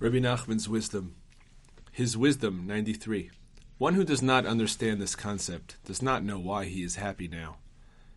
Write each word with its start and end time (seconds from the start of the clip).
Rabbi 0.00 0.16
Nachman's 0.16 0.66
wisdom. 0.66 1.14
His 1.92 2.16
wisdom, 2.16 2.66
93. 2.66 3.30
One 3.76 3.92
who 3.92 4.02
does 4.02 4.22
not 4.22 4.46
understand 4.46 4.98
this 4.98 5.14
concept 5.14 5.76
does 5.84 6.00
not 6.00 6.24
know 6.24 6.38
why 6.38 6.64
he 6.64 6.82
is 6.82 6.96
happy 6.96 7.28
now. 7.28 7.58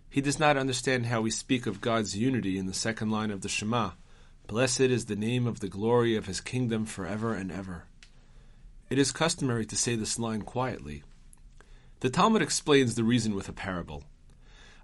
He 0.10 0.22
does 0.22 0.40
not 0.40 0.56
understand 0.56 1.08
how 1.08 1.20
we 1.20 1.30
speak 1.30 1.68
of 1.68 1.82
God's 1.82 2.18
unity 2.18 2.58
in 2.58 2.68
the 2.68 2.74
second 2.74 3.12
line 3.12 3.32
of 3.32 3.42
the 3.42 3.50
Shema. 3.50 3.92
Blessed 4.48 4.80
is 4.80 5.08
the 5.08 5.18
name 5.18 5.46
of 5.46 5.60
the 5.60 5.68
glory 5.68 6.16
of 6.16 6.26
his 6.26 6.40
kingdom 6.40 6.86
forever 6.86 7.34
and 7.34 7.52
ever. 7.52 7.84
It 8.90 8.98
is 8.98 9.12
customary 9.12 9.66
to 9.66 9.76
say 9.76 9.98
this 9.98 10.18
line 10.18 10.44
quietly. 10.44 11.04
The 12.00 12.10
Talmud 12.10 12.42
explains 12.42 12.96
the 12.96 13.04
reason 13.04 13.36
with 13.36 13.50
a 13.50 13.54
parable. 13.54 14.06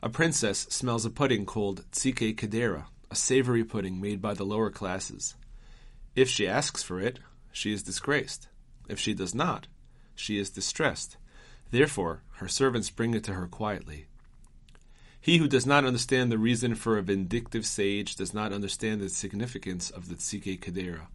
A 0.04 0.09
princess 0.09 0.68
smells 0.70 1.05
a 1.05 1.09
pudding 1.09 1.45
called 1.45 1.89
tzike 1.93 2.36
kedera, 2.36 2.88
a 3.09 3.16
savory 3.16 3.63
pudding 3.63 4.02
made 4.02 4.21
by 4.21 4.34
the 4.34 4.45
lower 4.45 4.70
classes. 4.70 5.36
If 6.20 6.27
she 6.27 6.49
asks 6.49 6.83
for 6.83 7.00
it, 7.00 7.19
she 7.50 7.71
is 7.71 7.82
disgraced. 7.82 8.50
If 8.89 9.00
she 9.00 9.14
does 9.14 9.33
not, 9.33 9.68
she 10.14 10.37
is 10.37 10.50
distressed. 10.50 11.15
Therefore, 11.71 12.23
her 12.39 12.50
servants 12.50 12.89
bring 12.89 13.14
it 13.14 13.23
to 13.23 13.36
her 13.36 13.47
quietly. 13.47 14.07
He 15.21 15.37
who 15.37 15.47
does 15.47 15.65
not 15.65 15.86
understand 15.86 16.29
the 16.29 16.37
reason 16.37 16.75
for 16.75 16.97
a 16.97 17.01
vindictive 17.01 17.65
sage 17.65 18.18
does 18.18 18.33
not 18.33 18.51
understand 18.51 19.00
the 19.00 19.07
significance 19.07 19.89
of 19.89 20.09
the 20.09 20.15
tzike 20.15 20.59
kedera. 20.59 21.07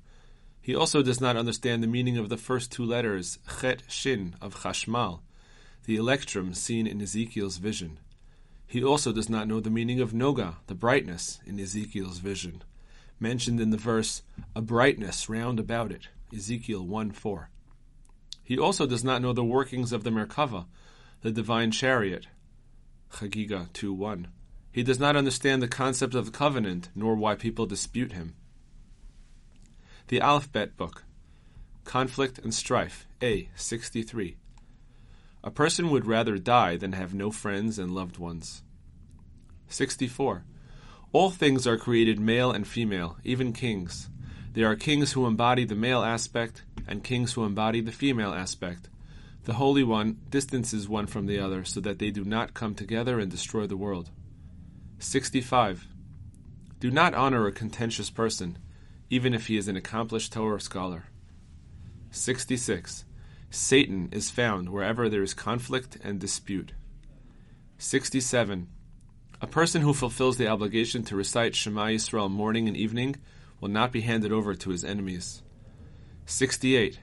He 0.62 0.74
also 0.74 1.02
does 1.02 1.20
not 1.20 1.36
understand 1.36 1.82
the 1.82 1.86
meaning 1.86 2.16
of 2.16 2.30
the 2.30 2.38
first 2.38 2.72
two 2.72 2.86
letters, 2.86 3.38
chet 3.60 3.82
shin, 3.86 4.36
of 4.41 4.62
chashmal, 4.62 5.20
the 5.84 5.96
electrum 5.96 6.55
seen 6.55 6.86
in 6.86 7.02
Ezekiel's 7.02 7.58
vision. 7.58 7.98
He 8.66 8.82
also 8.82 9.12
does 9.12 9.28
not 9.28 9.48
know 9.48 9.60
the 9.60 9.68
meaning 9.68 10.00
of 10.00 10.12
noga, 10.12 10.55
the 10.66 10.74
brightness, 10.74 11.41
in 11.44 11.60
Ezekiel's 11.60 12.20
vision, 12.20 12.62
mentioned 13.18 13.60
in 13.60 13.70
the 13.70 13.77
verse, 13.77 14.23
a 14.54 14.62
brightness 14.62 15.28
round 15.28 15.60
about 15.60 15.92
it, 15.92 16.09
Ezekiel 16.34 16.86
1 16.86 17.12
4. 17.12 17.50
He 18.42 18.58
also 18.58 18.86
does 18.86 19.02
not 19.02 19.22
know 19.22 19.33
the 19.33 19.44
workings 19.44 19.92
of 19.92 20.05
the 20.05 20.11
Merkava, 20.11 20.66
the 21.22 21.30
divine 21.30 21.70
chariot, 21.70 22.27
Chagiga 23.11 23.72
2 23.72 23.92
1. 23.92 24.28
He 24.70 24.83
does 24.83 24.98
not 24.98 25.16
understand 25.16 25.62
the 25.62 25.69
concept 25.69 26.14
of 26.14 26.27
the 26.27 26.33
covenant, 26.33 26.91
nor 26.94 27.14
why 27.14 27.36
people 27.36 27.64
dispute 27.64 28.12
him. 28.12 28.34
The 30.08 30.20
Alphabet 30.20 30.77
Book, 30.77 31.05
Conflict 31.84 32.38
and 32.38 32.53
Strife, 32.53 33.06
A 33.22 33.48
63. 33.55 34.36
A 35.42 35.50
person 35.50 35.91
would 35.91 36.06
rather 36.06 36.38
die 36.38 36.77
than 36.77 36.92
have 36.92 37.14
no 37.14 37.31
friends 37.31 37.78
and 37.78 37.94
loved 37.94 38.19
ones. 38.19 38.62
64. 39.69 40.44
All 41.14 41.30
things 41.30 41.64
are 41.64 41.76
created 41.76 42.18
male 42.18 42.50
and 42.50 42.66
female, 42.66 43.18
even 43.22 43.52
kings. 43.52 44.10
There 44.52 44.68
are 44.68 44.74
kings 44.74 45.12
who 45.12 45.26
embody 45.26 45.64
the 45.64 45.76
male 45.76 46.02
aspect 46.02 46.64
and 46.88 47.04
kings 47.04 47.34
who 47.34 47.44
embody 47.44 47.80
the 47.80 47.92
female 47.92 48.34
aspect. 48.34 48.88
The 49.44 49.52
Holy 49.52 49.84
One 49.84 50.18
distances 50.28 50.88
one 50.88 51.06
from 51.06 51.26
the 51.26 51.38
other 51.38 51.64
so 51.64 51.78
that 51.82 52.00
they 52.00 52.10
do 52.10 52.24
not 52.24 52.52
come 52.52 52.74
together 52.74 53.20
and 53.20 53.30
destroy 53.30 53.68
the 53.68 53.76
world. 53.76 54.10
65. 54.98 55.86
Do 56.80 56.90
not 56.90 57.14
honor 57.14 57.46
a 57.46 57.52
contentious 57.52 58.10
person, 58.10 58.58
even 59.08 59.34
if 59.34 59.46
he 59.46 59.56
is 59.56 59.68
an 59.68 59.76
accomplished 59.76 60.32
Torah 60.32 60.60
scholar. 60.60 61.04
66. 62.10 63.04
Satan 63.50 64.08
is 64.10 64.30
found 64.30 64.68
wherever 64.68 65.08
there 65.08 65.22
is 65.22 65.32
conflict 65.32 65.96
and 66.02 66.18
dispute. 66.18 66.72
67. 67.78 68.66
A 69.40 69.46
person 69.46 69.82
who 69.82 69.92
fulfills 69.92 70.36
the 70.36 70.48
obligation 70.48 71.02
to 71.04 71.16
recite 71.16 71.54
Shema 71.54 71.86
Yisrael 71.86 72.30
morning 72.30 72.68
and 72.68 72.77
evening 72.77 73.16
will 73.60 73.68
not 73.68 73.92
be 73.92 74.02
handed 74.02 74.32
over 74.32 74.54
to 74.54 74.70
his 74.70 74.84
enemies. 74.84 75.42
68. 76.26 77.00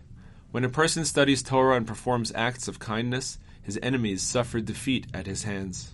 When 0.51 0.63
a 0.63 0.69
person 0.69 1.05
studies 1.05 1.43
Torah 1.43 1.77
and 1.77 1.88
performs 1.88 2.31
acts 2.33 2.67
of 2.67 2.79
kindness, 2.79 3.38
his 3.61 3.79
enemies 3.83 4.21
suffer 4.21 4.59
defeat 4.59 5.07
at 5.13 5.28
his 5.28 5.44
hands. 5.44 5.94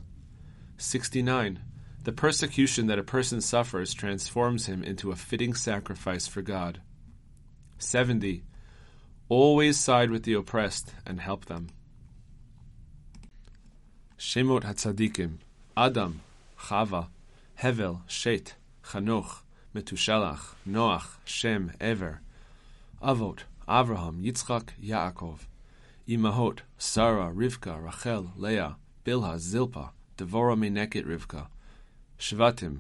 69. 0.77 1.59
The 2.03 2.11
persecution 2.11 2.87
that 2.87 2.99
a 2.99 3.03
person 3.03 3.41
suffers 3.41 3.93
transforms 3.93 4.67
him 4.67 4.83
into 4.83 5.11
a 5.11 5.15
fitting 5.15 5.53
sacrifice 5.53 6.27
for 6.27 6.41
God. 6.41 6.81
70. 7.79 8.43
Always 9.29 9.77
side 9.77 10.09
with 10.09 10.23
the 10.23 10.33
oppressed 10.33 10.93
and 11.05 11.19
help 11.19 11.45
them. 11.45 11.67
Shemot 14.17 14.63
Hatzadikim 14.63 15.39
Adam, 15.75 16.21
חווה, 16.59 17.01
הבל, 17.59 17.91
שית, 18.07 18.55
חנוך, 18.83 19.41
מתושלח, 19.75 20.55
נוח, 20.65 21.17
שם, 21.25 21.67
עבר. 21.79 22.11
אבות, 23.01 23.43
אברהם, 23.67 24.25
יצחק, 24.25 24.71
יעקב. 24.79 25.37
אמהות, 26.09 26.61
שרה, 26.79 27.29
רבקה, 27.41 27.75
רחל, 27.75 28.23
לאה, 28.37 28.69
בלהה, 29.05 29.37
זילפה, 29.37 29.83
דבורה 30.17 30.55
מנקת 30.55 31.03
רבקה. 31.05 31.43
שבטים, 32.19 32.79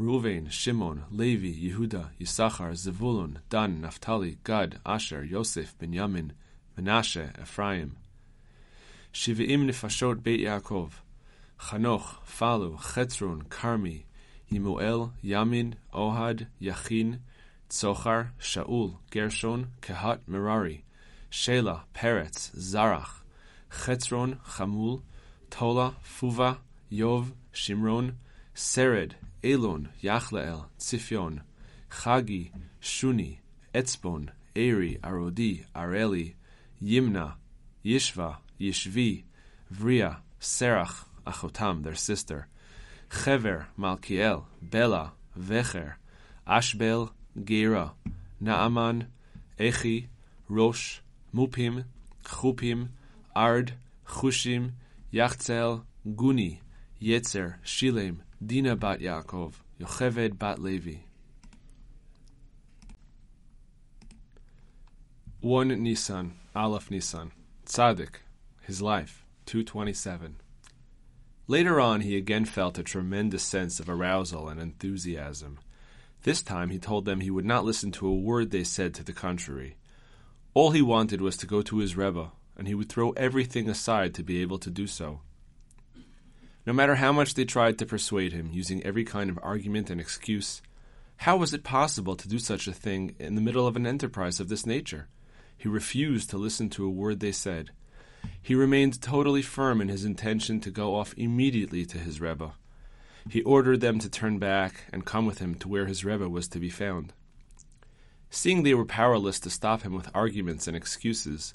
ראובן, 0.00 0.50
שמעון, 0.50 1.02
לוי, 1.10 1.54
יהודה, 1.56 2.02
יששכר, 2.20 2.74
זבולון, 2.74 3.34
דן, 3.50 3.76
נפתלי, 3.80 4.34
גד, 4.44 4.68
אשר, 4.84 5.20
יוסף, 5.24 5.74
בנימין, 5.80 6.30
מנשה, 6.78 7.26
אפרים. 7.42 7.88
שבעים 9.12 9.66
נפשות 9.66 10.18
בית 10.22 10.40
יעקב. 10.40 10.88
חנוך, 11.62 12.20
פלו, 12.38 12.76
חצרון, 12.78 13.42
כרמי, 13.50 14.02
ימואל, 14.50 14.98
ימין, 15.24 15.72
אוהד, 15.92 16.42
יכין, 16.60 17.16
צוחר, 17.68 18.22
שאול, 18.38 18.90
גרשון, 19.10 19.64
קהת 19.80 20.28
מררי, 20.28 20.80
שלה, 21.30 21.78
פרץ, 21.92 22.50
זרח, 22.54 23.24
חצרון, 23.70 24.34
חמול, 24.44 24.98
טולה, 25.48 25.90
פובה, 26.18 26.52
יוב, 26.90 27.32
שמרון, 27.52 28.10
סרד, 28.56 29.12
אילון, 29.44 29.86
יחלאל, 30.02 30.56
צפיון, 30.76 31.38
חגי, 31.90 32.50
שוני, 32.80 33.36
אצבון, 33.78 34.26
ערי, 34.54 34.96
ערודי, 35.02 35.62
ערלי, 35.74 36.32
ימנה, 36.82 37.30
ישבה, 37.84 38.32
ישבי, 38.60 39.22
בריה, 39.70 40.12
סרח, 40.40 41.11
Achotam, 41.26 41.82
their 41.82 41.94
sister, 41.94 42.48
Chever, 43.10 43.68
Malkiel, 43.78 44.44
Bela, 44.60 45.12
Vecher, 45.38 45.94
Ashbel, 46.46 47.10
Gera, 47.44 47.92
Naaman, 48.40 49.08
Echi, 49.58 50.06
Rosh, 50.48 51.00
Mupim, 51.34 51.84
Chupim, 52.24 52.88
Ard, 53.34 53.74
Chushim, 54.06 54.72
Yachzel, 55.12 55.84
Guni, 56.06 56.58
Yetzer, 57.00 57.56
Shilem, 57.64 58.18
Dina 58.44 58.76
bat 58.76 59.00
Yaakov, 59.00 59.54
Yocheved 59.80 60.38
bat 60.38 60.58
Levi. 60.58 60.98
1 65.40 65.82
Nisan, 65.82 66.34
Aleph 66.54 66.90
Nisan, 66.90 67.32
Tzaddik, 67.66 68.16
his 68.60 68.80
life, 68.80 69.24
227. 69.46 70.36
Later 71.48 71.80
on, 71.80 72.02
he 72.02 72.16
again 72.16 72.44
felt 72.44 72.78
a 72.78 72.82
tremendous 72.82 73.42
sense 73.42 73.80
of 73.80 73.88
arousal 73.88 74.48
and 74.48 74.60
enthusiasm. 74.60 75.58
This 76.22 76.42
time, 76.42 76.70
he 76.70 76.78
told 76.78 77.04
them 77.04 77.20
he 77.20 77.30
would 77.30 77.44
not 77.44 77.64
listen 77.64 77.90
to 77.92 78.06
a 78.06 78.14
word 78.14 78.50
they 78.50 78.64
said 78.64 78.94
to 78.94 79.04
the 79.04 79.12
contrary. 79.12 79.76
All 80.54 80.70
he 80.70 80.82
wanted 80.82 81.20
was 81.20 81.36
to 81.38 81.46
go 81.46 81.62
to 81.62 81.78
his 81.78 81.96
Rebbe, 81.96 82.30
and 82.56 82.68
he 82.68 82.74
would 82.74 82.88
throw 82.88 83.10
everything 83.12 83.68
aside 83.68 84.14
to 84.14 84.22
be 84.22 84.40
able 84.40 84.58
to 84.60 84.70
do 84.70 84.86
so. 84.86 85.20
No 86.64 86.72
matter 86.72 86.94
how 86.94 87.10
much 87.10 87.34
they 87.34 87.44
tried 87.44 87.78
to 87.78 87.86
persuade 87.86 88.32
him, 88.32 88.50
using 88.52 88.84
every 88.84 89.04
kind 89.04 89.28
of 89.28 89.38
argument 89.42 89.90
and 89.90 90.00
excuse, 90.00 90.62
how 91.16 91.36
was 91.36 91.52
it 91.52 91.64
possible 91.64 92.14
to 92.14 92.28
do 92.28 92.38
such 92.38 92.68
a 92.68 92.72
thing 92.72 93.16
in 93.18 93.34
the 93.34 93.40
middle 93.40 93.66
of 93.66 93.74
an 93.74 93.86
enterprise 93.86 94.38
of 94.38 94.48
this 94.48 94.64
nature? 94.64 95.08
He 95.56 95.68
refused 95.68 96.30
to 96.30 96.38
listen 96.38 96.70
to 96.70 96.84
a 96.84 96.90
word 96.90 97.18
they 97.18 97.32
said. 97.32 97.70
He 98.40 98.54
remained 98.54 99.00
totally 99.00 99.42
firm 99.42 99.80
in 99.80 99.88
his 99.88 100.04
intention 100.04 100.60
to 100.60 100.70
go 100.70 100.96
off 100.96 101.14
immediately 101.16 101.84
to 101.86 101.98
his 101.98 102.20
Rebbe. 102.20 102.52
He 103.28 103.42
ordered 103.42 103.80
them 103.80 103.98
to 104.00 104.10
turn 104.10 104.38
back 104.38 104.84
and 104.92 105.04
come 105.04 105.26
with 105.26 105.38
him 105.38 105.54
to 105.56 105.68
where 105.68 105.86
his 105.86 106.04
Rebbe 106.04 106.28
was 106.28 106.48
to 106.48 106.58
be 106.58 106.70
found. 106.70 107.12
Seeing 108.30 108.62
they 108.62 108.74
were 108.74 108.84
powerless 108.84 109.38
to 109.40 109.50
stop 109.50 109.82
him 109.82 109.94
with 109.94 110.10
arguments 110.14 110.66
and 110.66 110.76
excuses, 110.76 111.54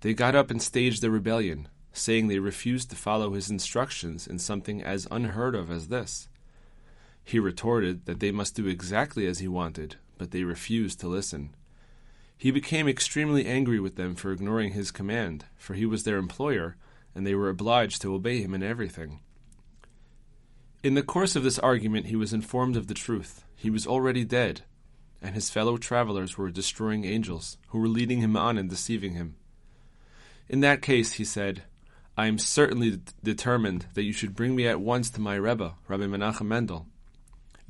they 0.00 0.12
got 0.12 0.34
up 0.34 0.50
and 0.50 0.60
staged 0.60 1.04
a 1.04 1.10
rebellion, 1.10 1.68
saying 1.92 2.28
they 2.28 2.38
refused 2.38 2.90
to 2.90 2.96
follow 2.96 3.32
his 3.32 3.50
instructions 3.50 4.26
in 4.26 4.38
something 4.38 4.82
as 4.82 5.06
unheard 5.10 5.54
of 5.54 5.70
as 5.70 5.88
this. 5.88 6.28
He 7.22 7.38
retorted 7.38 8.06
that 8.06 8.20
they 8.20 8.32
must 8.32 8.56
do 8.56 8.66
exactly 8.66 9.26
as 9.26 9.38
he 9.38 9.48
wanted, 9.48 9.96
but 10.18 10.32
they 10.32 10.42
refused 10.44 11.00
to 11.00 11.08
listen. 11.08 11.54
He 12.40 12.50
became 12.50 12.88
extremely 12.88 13.44
angry 13.44 13.78
with 13.80 13.96
them 13.96 14.14
for 14.14 14.32
ignoring 14.32 14.72
his 14.72 14.90
command, 14.90 15.44
for 15.58 15.74
he 15.74 15.84
was 15.84 16.04
their 16.04 16.16
employer, 16.16 16.76
and 17.14 17.26
they 17.26 17.34
were 17.34 17.50
obliged 17.50 18.00
to 18.00 18.14
obey 18.14 18.40
him 18.40 18.54
in 18.54 18.62
everything. 18.62 19.20
In 20.82 20.94
the 20.94 21.02
course 21.02 21.36
of 21.36 21.42
this 21.42 21.58
argument, 21.58 22.06
he 22.06 22.16
was 22.16 22.32
informed 22.32 22.78
of 22.78 22.86
the 22.86 22.94
truth. 22.94 23.44
He 23.54 23.68
was 23.68 23.86
already 23.86 24.24
dead, 24.24 24.62
and 25.20 25.34
his 25.34 25.50
fellow 25.50 25.76
travelers 25.76 26.38
were 26.38 26.50
destroying 26.50 27.04
angels, 27.04 27.58
who 27.68 27.78
were 27.78 27.88
leading 27.88 28.20
him 28.22 28.34
on 28.38 28.56
and 28.56 28.70
deceiving 28.70 29.12
him. 29.12 29.36
In 30.48 30.60
that 30.60 30.80
case, 30.80 31.12
he 31.12 31.26
said, 31.26 31.64
I 32.16 32.24
am 32.24 32.38
certainly 32.38 32.92
d- 32.92 33.12
determined 33.22 33.84
that 33.92 34.04
you 34.04 34.14
should 34.14 34.34
bring 34.34 34.56
me 34.56 34.66
at 34.66 34.80
once 34.80 35.10
to 35.10 35.20
my 35.20 35.34
Rebbe, 35.34 35.74
Rabbi 35.88 36.04
Menachem 36.04 36.46
Mendel. 36.46 36.86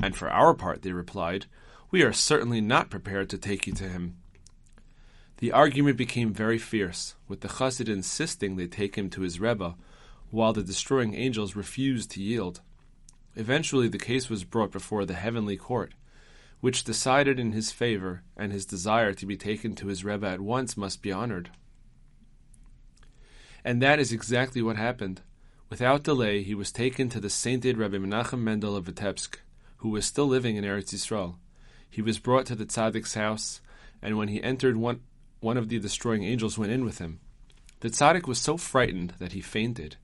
And 0.01 0.15
for 0.15 0.31
our 0.31 0.55
part, 0.55 0.83
they 0.83 0.93
replied, 0.93 1.47
we 1.91 2.03
are 2.03 2.13
certainly 2.13 2.61
not 2.61 2.89
prepared 2.89 3.29
to 3.31 3.37
take 3.37 3.67
you 3.67 3.73
to 3.73 3.89
him. 3.89 4.19
The 5.41 5.53
argument 5.53 5.97
became 5.97 6.35
very 6.35 6.59
fierce, 6.59 7.15
with 7.27 7.41
the 7.41 7.49
Chassid 7.49 7.89
insisting 7.89 8.57
they 8.57 8.67
take 8.67 8.97
him 8.97 9.09
to 9.11 9.23
his 9.23 9.41
Rebbe, 9.41 9.75
while 10.31 10.53
the 10.53 10.63
destroying 10.63 11.15
angels 11.15 11.57
refused 11.57 12.11
to 12.11 12.23
yield. 12.23 12.61
Eventually, 13.37 13.89
the 13.89 13.99
case 13.99 14.29
was 14.29 14.45
brought 14.45 14.71
before 14.71 15.07
the 15.07 15.15
heavenly 15.15 15.57
court, 15.57 15.95
which 16.61 16.85
decided 16.85 17.41
in 17.41 17.53
his 17.53 17.73
favor, 17.73 18.23
and 18.37 18.53
his 18.53 18.67
desire 18.67 19.15
to 19.15 19.25
be 19.25 19.39
taken 19.39 19.75
to 19.77 19.87
his 19.87 20.05
Rebbe 20.05 20.27
at 20.27 20.43
once 20.43 20.77
must 20.77 21.01
be 21.01 21.11
honored. 21.11 21.51
And 23.65 23.81
that 23.81 23.99
is 23.99 24.13
exactly 24.13 24.61
what 24.61 24.77
happened. 24.77 25.23
Without 25.71 26.03
delay, 26.03 26.43
he 26.43 26.55
was 26.55 26.71
taken 26.71 27.09
to 27.09 27.21
the 27.21 27.31
sainted 27.31 27.79
Rabbi 27.79 27.97
Menachem 27.97 28.41
Mendel 28.41 28.77
of 28.77 28.85
Vitebsk, 28.85 29.37
who 29.79 29.89
was 29.89 30.05
still 30.05 30.27
living 30.27 30.57
in 30.57 30.65
Eretz 30.65 30.93
Yisrael. 30.93 31.37
He 31.89 32.03
was 32.03 32.19
brought 32.19 32.45
to 32.47 32.55
the 32.55 32.67
tzaddik's 32.67 33.15
house, 33.15 33.63
and 34.03 34.19
when 34.19 34.29
he 34.29 34.43
entered, 34.43 34.77
one, 34.77 35.01
one 35.41 35.57
of 35.57 35.69
the 35.69 35.79
destroying 35.79 36.23
angels 36.23 36.59
went 36.59 36.73
in 36.73 36.85
with 36.85 36.99
him. 36.99 37.21
The 37.81 37.89
tzaddik 37.89 38.27
was 38.27 38.39
so 38.39 38.57
frightened 38.57 39.15
that 39.19 39.33
he 39.33 39.41
fainted. 39.41 39.97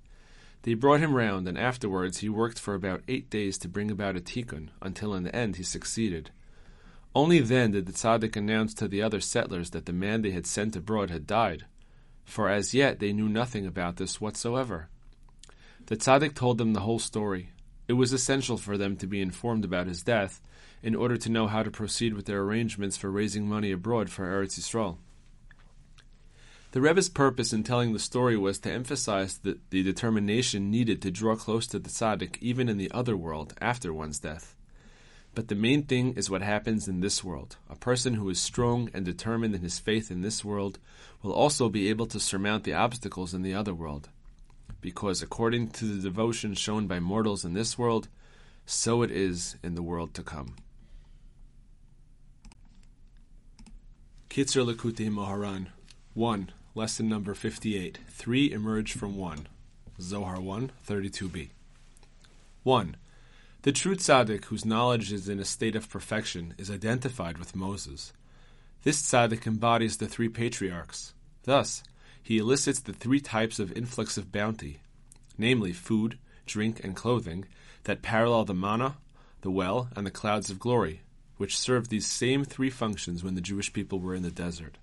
They 0.62 0.74
brought 0.74 1.00
him 1.00 1.14
round, 1.14 1.46
and 1.46 1.58
afterwards 1.58 2.18
he 2.18 2.28
worked 2.28 2.58
for 2.58 2.74
about 2.74 3.02
eight 3.06 3.30
days 3.30 3.58
to 3.58 3.68
bring 3.68 3.90
about 3.90 4.16
a 4.16 4.20
tikkun, 4.20 4.70
until 4.80 5.14
in 5.14 5.24
the 5.24 5.36
end 5.36 5.56
he 5.56 5.62
succeeded. 5.62 6.30
Only 7.14 7.38
then 7.38 7.70
did 7.70 7.86
the 7.86 7.92
tzaddik 7.92 8.34
announce 8.34 8.74
to 8.74 8.88
the 8.88 9.02
other 9.02 9.20
settlers 9.20 9.70
that 9.70 9.86
the 9.86 9.92
man 9.92 10.22
they 10.22 10.32
had 10.32 10.46
sent 10.46 10.74
abroad 10.74 11.10
had 11.10 11.26
died, 11.26 11.66
for 12.24 12.48
as 12.48 12.74
yet 12.74 12.98
they 12.98 13.12
knew 13.12 13.28
nothing 13.28 13.66
about 13.66 13.96
this 13.96 14.20
whatsoever. 14.20 14.88
The 15.86 15.96
tzaddik 15.96 16.34
told 16.34 16.58
them 16.58 16.72
the 16.72 16.80
whole 16.80 16.98
story. 16.98 17.50
It 17.88 17.92
was 17.92 18.12
essential 18.12 18.56
for 18.56 18.76
them 18.76 18.96
to 18.96 19.06
be 19.06 19.22
informed 19.22 19.64
about 19.64 19.86
his 19.86 20.02
death 20.02 20.40
in 20.82 20.94
order 20.94 21.16
to 21.16 21.30
know 21.30 21.46
how 21.46 21.62
to 21.62 21.70
proceed 21.70 22.14
with 22.14 22.26
their 22.26 22.40
arrangements 22.40 22.96
for 22.96 23.10
raising 23.10 23.48
money 23.48 23.70
abroad 23.70 24.10
for 24.10 24.24
Eretz 24.24 24.58
Yisrael. 24.58 24.98
The 26.76 26.82
Rebbe's 26.82 27.08
purpose 27.08 27.54
in 27.54 27.64
telling 27.64 27.94
the 27.94 27.98
story 27.98 28.36
was 28.36 28.58
to 28.58 28.70
emphasize 28.70 29.38
the, 29.38 29.58
the 29.70 29.82
determination 29.82 30.70
needed 30.70 31.00
to 31.00 31.10
draw 31.10 31.34
close 31.34 31.66
to 31.68 31.78
the 31.78 31.88
tzaddik 31.88 32.36
even 32.42 32.68
in 32.68 32.76
the 32.76 32.90
other 32.90 33.16
world 33.16 33.54
after 33.62 33.94
one's 33.94 34.18
death. 34.18 34.54
But 35.34 35.48
the 35.48 35.54
main 35.54 35.84
thing 35.84 36.12
is 36.18 36.28
what 36.28 36.42
happens 36.42 36.86
in 36.86 37.00
this 37.00 37.24
world. 37.24 37.56
A 37.70 37.76
person 37.76 38.12
who 38.12 38.28
is 38.28 38.38
strong 38.38 38.90
and 38.92 39.06
determined 39.06 39.54
in 39.54 39.62
his 39.62 39.78
faith 39.78 40.10
in 40.10 40.20
this 40.20 40.44
world 40.44 40.78
will 41.22 41.32
also 41.32 41.70
be 41.70 41.88
able 41.88 42.04
to 42.08 42.20
surmount 42.20 42.64
the 42.64 42.74
obstacles 42.74 43.32
in 43.32 43.40
the 43.40 43.54
other 43.54 43.72
world. 43.72 44.10
Because 44.82 45.22
according 45.22 45.70
to 45.70 45.86
the 45.86 46.02
devotion 46.02 46.52
shown 46.52 46.86
by 46.86 47.00
mortals 47.00 47.42
in 47.42 47.54
this 47.54 47.78
world, 47.78 48.08
so 48.66 49.00
it 49.00 49.10
is 49.10 49.56
in 49.62 49.76
the 49.76 49.82
world 49.82 50.12
to 50.12 50.22
come. 50.22 50.56
Kitzur 54.28 54.70
Likutei 54.70 55.10
Moharan 55.10 55.68
1. 56.12 56.52
Lesson 56.76 57.08
number 57.08 57.32
58. 57.32 58.00
Three 58.06 58.52
emerge 58.52 58.92
from 58.92 59.16
one. 59.16 59.48
Zohar 59.98 60.38
1, 60.38 60.72
32b. 60.86 61.48
1. 62.64 62.96
The 63.62 63.72
true 63.72 63.96
tzaddik, 63.96 64.44
whose 64.44 64.66
knowledge 64.66 65.10
is 65.10 65.26
in 65.26 65.40
a 65.40 65.44
state 65.46 65.74
of 65.74 65.88
perfection, 65.88 66.52
is 66.58 66.70
identified 66.70 67.38
with 67.38 67.56
Moses. 67.56 68.12
This 68.82 69.00
tzaddik 69.00 69.46
embodies 69.46 69.96
the 69.96 70.06
three 70.06 70.28
patriarchs. 70.28 71.14
Thus, 71.44 71.82
he 72.22 72.36
elicits 72.36 72.80
the 72.80 72.92
three 72.92 73.20
types 73.20 73.58
of 73.58 73.72
influx 73.72 74.18
of 74.18 74.30
bounty, 74.30 74.80
namely 75.38 75.72
food, 75.72 76.18
drink, 76.44 76.84
and 76.84 76.94
clothing, 76.94 77.46
that 77.84 78.02
parallel 78.02 78.44
the 78.44 78.52
manna, 78.52 78.96
the 79.40 79.50
well, 79.50 79.88
and 79.96 80.06
the 80.06 80.10
clouds 80.10 80.50
of 80.50 80.58
glory, 80.58 81.00
which 81.38 81.56
served 81.56 81.88
these 81.88 82.06
same 82.06 82.44
three 82.44 82.68
functions 82.68 83.24
when 83.24 83.34
the 83.34 83.40
Jewish 83.40 83.72
people 83.72 83.98
were 83.98 84.14
in 84.14 84.22
the 84.22 84.30
desert. 84.30 84.76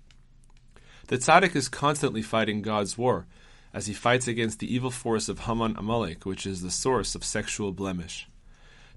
The 1.06 1.18
tzaddik 1.18 1.54
is 1.54 1.68
constantly 1.68 2.22
fighting 2.22 2.62
God's 2.62 2.96
war, 2.96 3.26
as 3.74 3.86
he 3.86 3.92
fights 3.92 4.26
against 4.26 4.58
the 4.58 4.74
evil 4.74 4.90
force 4.90 5.28
of 5.28 5.40
Haman 5.40 5.76
Amalek, 5.76 6.24
which 6.24 6.46
is 6.46 6.62
the 6.62 6.70
source 6.70 7.14
of 7.14 7.24
sexual 7.24 7.72
blemish. 7.72 8.26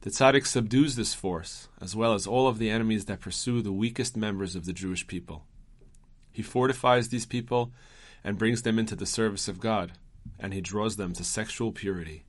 The 0.01 0.09
tzaddik 0.09 0.45
subdues 0.45 0.95
this 0.95 1.13
force, 1.13 1.67
as 1.81 1.97
well 1.97 2.13
as 2.13 2.25
all 2.25 2.47
of 2.47 2.59
the 2.59 2.69
enemies 2.69 3.05
that 3.05 3.19
pursue 3.19 3.61
the 3.61 3.73
weakest 3.73 4.15
members 4.15 4.55
of 4.55 4.65
the 4.65 4.71
Jewish 4.71 5.05
people. 5.05 5.43
He 6.31 6.41
fortifies 6.41 7.09
these 7.09 7.25
people 7.25 7.73
and 8.23 8.37
brings 8.37 8.61
them 8.61 8.79
into 8.79 8.95
the 8.95 9.05
service 9.05 9.49
of 9.49 9.59
God, 9.59 9.91
and 10.39 10.53
he 10.53 10.61
draws 10.61 10.95
them 10.95 11.11
to 11.13 11.25
sexual 11.25 11.73
purity. 11.73 12.23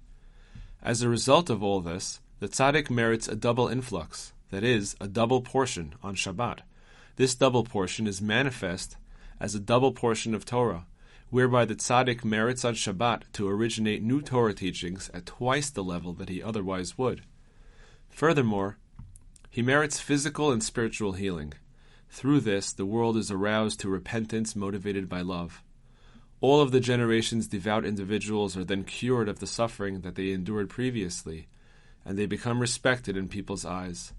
As 0.83 1.03
a 1.03 1.09
result 1.09 1.51
of 1.51 1.63
all 1.63 1.81
this, 1.81 2.21
the 2.41 2.49
tzaddik 2.49 2.91
merits 2.91 3.29
a 3.29 3.37
double 3.37 3.69
influx, 3.69 4.33
that 4.51 4.65
is, 4.65 4.97
a 5.01 5.07
double 5.07 5.41
portion 5.41 5.95
on 6.03 6.17
Shabbat. 6.17 6.61
This 7.15 7.37
double 7.37 7.63
portion 7.63 8.09
is 8.09 8.21
manifest 8.21 8.97
as 9.40 9.55
a 9.55 9.61
double 9.61 9.93
portion 9.93 10.35
of 10.35 10.44
Torah, 10.44 10.87
whereby 11.31 11.64
the 11.64 11.75
tzaddik 11.75 12.25
merits 12.25 12.64
on 12.64 12.75
Shabbat 12.75 13.23
to 13.35 13.49
originate 13.49 14.02
new 14.02 14.20
Torah 14.20 14.55
teachings 14.55 15.11
at 15.12 15.26
twice 15.26 15.70
the 15.70 15.85
level 15.85 16.12
that 16.14 16.29
he 16.29 16.43
otherwise 16.43 16.96
would. 16.96 17.23
Furthermore, 18.08 18.79
he 19.50 19.62
merits 19.62 20.00
physical 20.00 20.50
and 20.50 20.62
spiritual 20.62 21.12
healing. 21.12 21.52
Through 22.11 22.40
this, 22.40 22.73
the 22.73 22.87
world 22.87 23.17
is 23.17 23.31
aroused 23.31 23.81
to 23.81 23.88
repentance 23.88 24.56
motivated 24.56 25.08
by 25.08 25.20
love. 25.20 25.62
All 26.41 26.61
of 26.61 26.70
the 26.70 26.81
generation's 26.81 27.49
devout 27.49 27.84
individuals 27.84 28.56
are 28.56 28.64
then 28.64 28.84
cured 28.84 29.29
of 29.29 29.41
the 29.41 29.46
suffering 29.46 30.02
that 30.02 30.14
they 30.14 30.31
endured 30.31 30.70
previously, 30.70 31.49
and 32.05 32.17
they 32.17 32.26
become 32.26 32.61
respected 32.61 33.17
in 33.17 33.29
people's 33.29 33.64
eyes. 33.64 34.12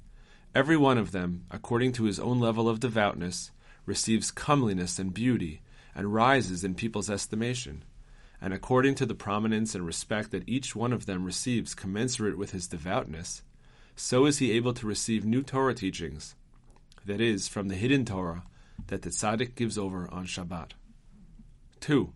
Every 0.54 0.78
one 0.78 0.98
of 0.98 1.12
them, 1.12 1.46
according 1.50 1.94
to 1.94 2.04
his 2.04 2.20
own 2.20 2.40
level 2.40 2.68
of 2.68 2.80
devoutness, 2.80 3.52
receives 3.90 4.30
comeliness 4.30 5.00
and 5.00 5.14
beauty, 5.14 5.62
and 5.96 6.14
rises 6.14 6.64
in 6.64 6.76
people's 6.76 7.10
estimation. 7.10 7.84
And 8.40 8.54
according 8.54 8.96
to 8.96 9.06
the 9.06 9.16
prominence 9.16 9.74
and 9.74 9.86
respect 9.86 10.30
that 10.32 10.48
each 10.48 10.76
one 10.76 10.94
of 10.94 11.08
them 11.08 11.26
receives 11.26 11.74
commensurate 11.74 12.38
with 12.38 12.52
his 12.52 12.68
devoutness, 12.68 13.42
so 13.96 14.26
is 14.26 14.38
he 14.38 14.52
able 14.52 14.74
to 14.76 14.88
receive 14.88 15.26
new 15.26 15.42
Torah 15.42 15.74
teachings, 15.74 16.36
that 17.06 17.20
is, 17.20 17.50
from 17.50 17.68
the 17.68 17.76
hidden 17.76 18.06
Torah 18.06 18.44
that 18.88 19.02
the 19.02 19.10
tzaddik 19.10 19.56
gives 19.56 19.78
over 19.78 20.08
on 20.12 20.26
Shabbat. 20.26 20.72
2. 21.82 22.14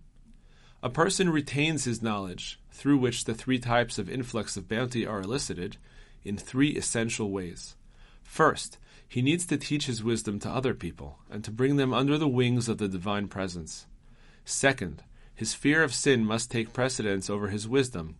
A 0.83 0.89
person 0.89 1.29
retains 1.29 1.85
his 1.85 2.01
knowledge, 2.03 2.59
through 2.71 2.99
which 2.99 3.25
the 3.25 3.33
three 3.33 3.59
types 3.59 3.97
of 3.97 4.09
influx 4.09 4.55
of 4.55 4.69
bounty 4.69 5.05
are 5.05 5.21
elicited, 5.21 5.77
in 6.23 6.37
three 6.37 6.75
essential 6.77 7.31
ways. 7.31 7.75
First, 8.21 8.77
he 9.13 9.21
needs 9.21 9.45
to 9.45 9.57
teach 9.57 9.85
his 9.85 10.03
wisdom 10.03 10.39
to 10.39 10.49
other 10.49 10.73
people, 10.73 11.19
and 11.29 11.43
to 11.43 11.51
bring 11.51 11.75
them 11.75 11.93
under 11.93 12.17
the 12.17 12.27
wings 12.27 12.67
of 12.67 12.79
the 12.79 12.87
divine 12.87 13.27
presence. 13.27 13.85
Second, 14.43 15.03
his 15.35 15.53
fear 15.53 15.83
of 15.83 15.93
sin 15.93 16.25
must 16.25 16.49
take 16.49 16.73
precedence 16.73 17.29
over 17.29 17.49
his 17.49 17.67
wisdom. 17.67 18.15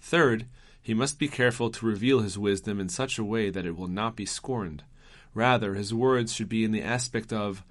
Third, 0.00 0.46
he 0.80 0.94
must 0.94 1.18
be 1.18 1.28
careful 1.28 1.68
to 1.68 1.84
reveal 1.84 2.20
his 2.20 2.38
wisdom 2.38 2.80
in 2.80 2.88
such 2.88 3.18
a 3.18 3.24
way 3.24 3.50
that 3.50 3.66
it 3.66 3.76
will 3.76 3.88
not 3.88 4.16
be 4.16 4.24
scorned. 4.24 4.84
Rather, 5.34 5.74
his 5.74 5.92
words 5.92 6.32
should 6.32 6.48
be 6.48 6.64
in 6.64 6.72
the 6.72 6.80
aspect 6.80 7.30
of 7.30 7.62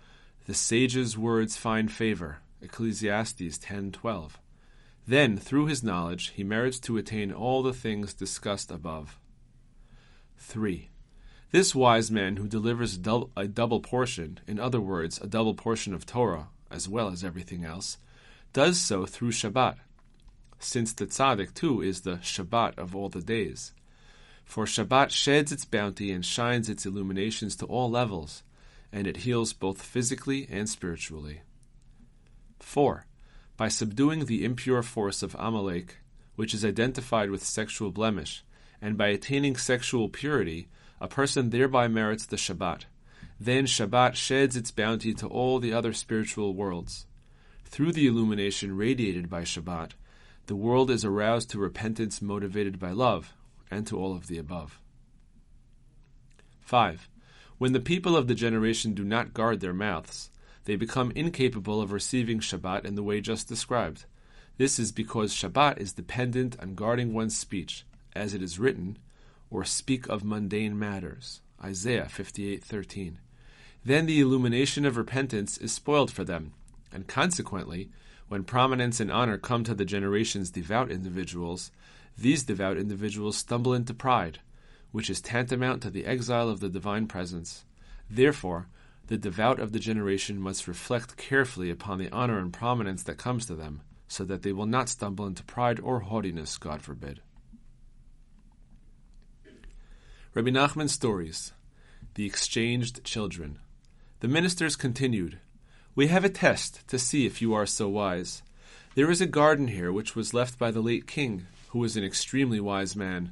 the 0.46 0.54
sage's 0.54 1.18
words 1.18 1.58
find 1.58 1.92
favor. 1.92 2.42
Ecclesiastes 2.62 3.58
10:12. 3.58 4.38
Then, 5.08 5.38
through 5.38 5.66
his 5.66 5.84
knowledge, 5.84 6.30
he 6.36 6.44
merits 6.44 6.78
to 6.82 6.98
attain 6.98 7.32
all 7.32 7.64
the 7.64 7.74
things 7.74 8.14
discussed 8.14 8.70
above. 8.70 9.20
3. 10.38 10.92
This 11.52 11.74
wise 11.74 12.12
man 12.12 12.38
who 12.38 12.48
delivers 12.48 12.96
a 12.96 13.48
double 13.48 13.80
portion, 13.80 14.40
in 14.48 14.60
other 14.60 14.82
words, 14.82 15.20
a 15.22 15.28
double 15.28 15.54
portion 15.54 15.94
of 15.94 16.06
Torah, 16.06 16.48
as 16.70 16.90
well 16.90 17.10
as 17.10 17.24
everything 17.24 17.64
else, 17.64 17.98
does 18.52 18.80
so 18.80 19.06
through 19.06 19.32
Shabbat, 19.32 19.76
since 20.60 20.94
the 20.94 21.06
tzaddik 21.06 21.54
too 21.54 21.82
is 21.82 22.02
the 22.02 22.18
Shabbat 22.18 22.78
of 22.78 22.96
all 22.96 23.10
the 23.10 23.22
days. 23.22 23.74
For 24.44 24.66
Shabbat 24.66 25.12
sheds 25.12 25.52
its 25.52 25.66
bounty 25.66 26.12
and 26.12 26.26
shines 26.26 26.70
its 26.70 26.86
illuminations 26.86 27.56
to 27.58 27.66
all 27.66 27.90
levels, 27.90 28.44
and 28.92 29.08
it 29.08 29.18
heals 29.18 29.54
both 29.54 29.82
physically 29.82 30.48
and 30.50 30.70
spiritually. 30.70 31.42
4. 32.60 33.06
By 33.58 33.68
subduing 33.68 34.26
the 34.26 34.44
impure 34.44 34.84
force 34.84 35.24
of 35.24 35.36
Amalek, 35.40 35.98
which 36.36 36.54
is 36.54 36.66
identified 36.66 37.30
with 37.30 37.44
sexual 37.44 37.92
blemish, 37.92 38.44
and 38.82 38.98
by 38.98 39.08
attaining 39.08 39.56
sexual 39.56 40.10
purity, 40.10 40.68
a 41.06 41.08
person 41.08 41.52
thereby 41.52 41.88
merits 41.88 42.26
the 42.26 42.36
Shabbat. 42.36 42.86
Then 43.40 43.68
Shabbat 43.68 44.16
sheds 44.16 44.58
its 44.58 44.72
bounty 44.72 45.14
to 45.14 45.28
all 45.28 45.60
the 45.60 45.72
other 45.72 45.94
spiritual 45.94 46.56
worlds. 46.56 47.06
Through 47.64 47.92
the 47.92 48.08
illumination 48.08 48.76
radiated 48.76 49.30
by 49.30 49.44
Shabbat, 49.44 49.92
the 50.48 50.56
world 50.56 50.90
is 50.90 51.06
aroused 51.06 51.52
to 51.52 51.60
repentance 51.60 52.24
motivated 52.24 52.80
by 52.80 52.90
love, 52.90 53.34
and 53.70 53.86
to 53.86 54.00
all 54.00 54.16
of 54.16 54.26
the 54.26 54.40
above. 54.40 54.80
5. 56.62 57.08
When 57.60 57.74
the 57.74 57.80
people 57.80 58.18
of 58.18 58.28
the 58.28 58.34
generation 58.34 58.96
do 58.96 59.04
not 59.04 59.36
guard 59.36 59.60
their 59.60 59.76
mouths, 59.76 60.32
they 60.64 60.76
become 60.76 61.12
incapable 61.12 61.82
of 61.82 61.92
receiving 61.92 62.40
Shabbat 62.40 62.84
in 62.84 62.96
the 62.96 63.04
way 63.04 63.22
just 63.22 63.48
described. 63.48 64.06
This 64.58 64.80
is 64.80 64.92
because 64.92 65.36
Shabbat 65.36 65.78
is 65.78 65.94
dependent 65.94 66.60
on 66.60 66.74
guarding 66.74 67.14
one's 67.14 67.38
speech, 67.38 67.86
as 68.16 68.34
it 68.34 68.42
is 68.42 68.58
written, 68.58 68.98
or 69.56 69.64
speak 69.64 70.10
of 70.10 70.22
mundane 70.22 70.78
matters. 70.78 71.40
Isaiah 71.64 72.10
58:13. 72.10 73.20
Then 73.86 74.06
the 74.06 74.20
illumination 74.20 74.86
of 74.86 74.98
repentance 74.98 75.58
is 75.58 75.72
spoiled 75.72 76.12
for 76.12 76.26
them, 76.26 76.52
and 76.92 77.08
consequently, 77.08 77.90
when 78.28 78.44
prominence 78.44 79.00
and 79.00 79.10
honor 79.10 79.38
come 79.38 79.64
to 79.64 79.74
the 79.74 79.86
generation's 79.86 80.52
devout 80.52 80.92
individuals, 80.92 81.72
these 82.18 82.44
devout 82.44 82.78
individuals 82.78 83.38
stumble 83.38 83.74
into 83.74 83.94
pride, 83.94 84.40
which 84.92 85.10
is 85.10 85.22
tantamount 85.22 85.82
to 85.84 85.90
the 85.90 86.06
exile 86.06 86.50
of 86.50 86.60
the 86.60 86.68
divine 86.68 87.08
presence. 87.08 87.64
Therefore, 88.10 88.68
the 89.08 89.18
devout 89.18 89.60
of 89.60 89.72
the 89.72 89.80
generation 89.80 90.38
must 90.38 90.68
reflect 90.68 91.16
carefully 91.16 91.70
upon 91.70 91.98
the 91.98 92.12
honor 92.12 92.40
and 92.40 92.52
prominence 92.52 93.04
that 93.04 93.18
comes 93.18 93.46
to 93.46 93.56
them, 93.56 93.80
so 94.10 94.26
that 94.26 94.42
they 94.42 94.52
will 94.52 94.66
not 94.66 94.90
stumble 94.90 95.26
into 95.26 95.46
pride 95.46 95.80
or 95.80 96.02
haughtiness, 96.02 96.58
God 96.58 96.82
forbid. 96.82 97.22
Rabbi 100.36 100.50
Nachman's 100.50 100.92
stories, 100.92 101.54
the 102.16 102.26
exchanged 102.26 103.06
children. 103.06 103.58
The 104.20 104.28
ministers 104.28 104.76
continued, 104.76 105.40
We 105.96 106.08
have 106.08 106.26
a 106.26 106.30
test 106.30 106.86
to 106.90 107.00
see 107.00 107.26
if 107.26 107.42
you 107.42 107.54
are 107.54 107.66
so 107.66 107.88
wise. 107.88 108.44
There 108.96 109.10
is 109.10 109.22
a 109.22 109.28
garden 109.28 109.70
here 109.70 109.94
which 109.94 110.14
was 110.14 110.34
left 110.34 110.60
by 110.60 110.72
the 110.72 110.82
late 110.82 111.08
king, 111.08 111.48
who 111.70 111.80
was 111.80 111.96
an 111.96 112.04
extremely 112.04 112.60
wise 112.60 112.98
man. 112.98 113.32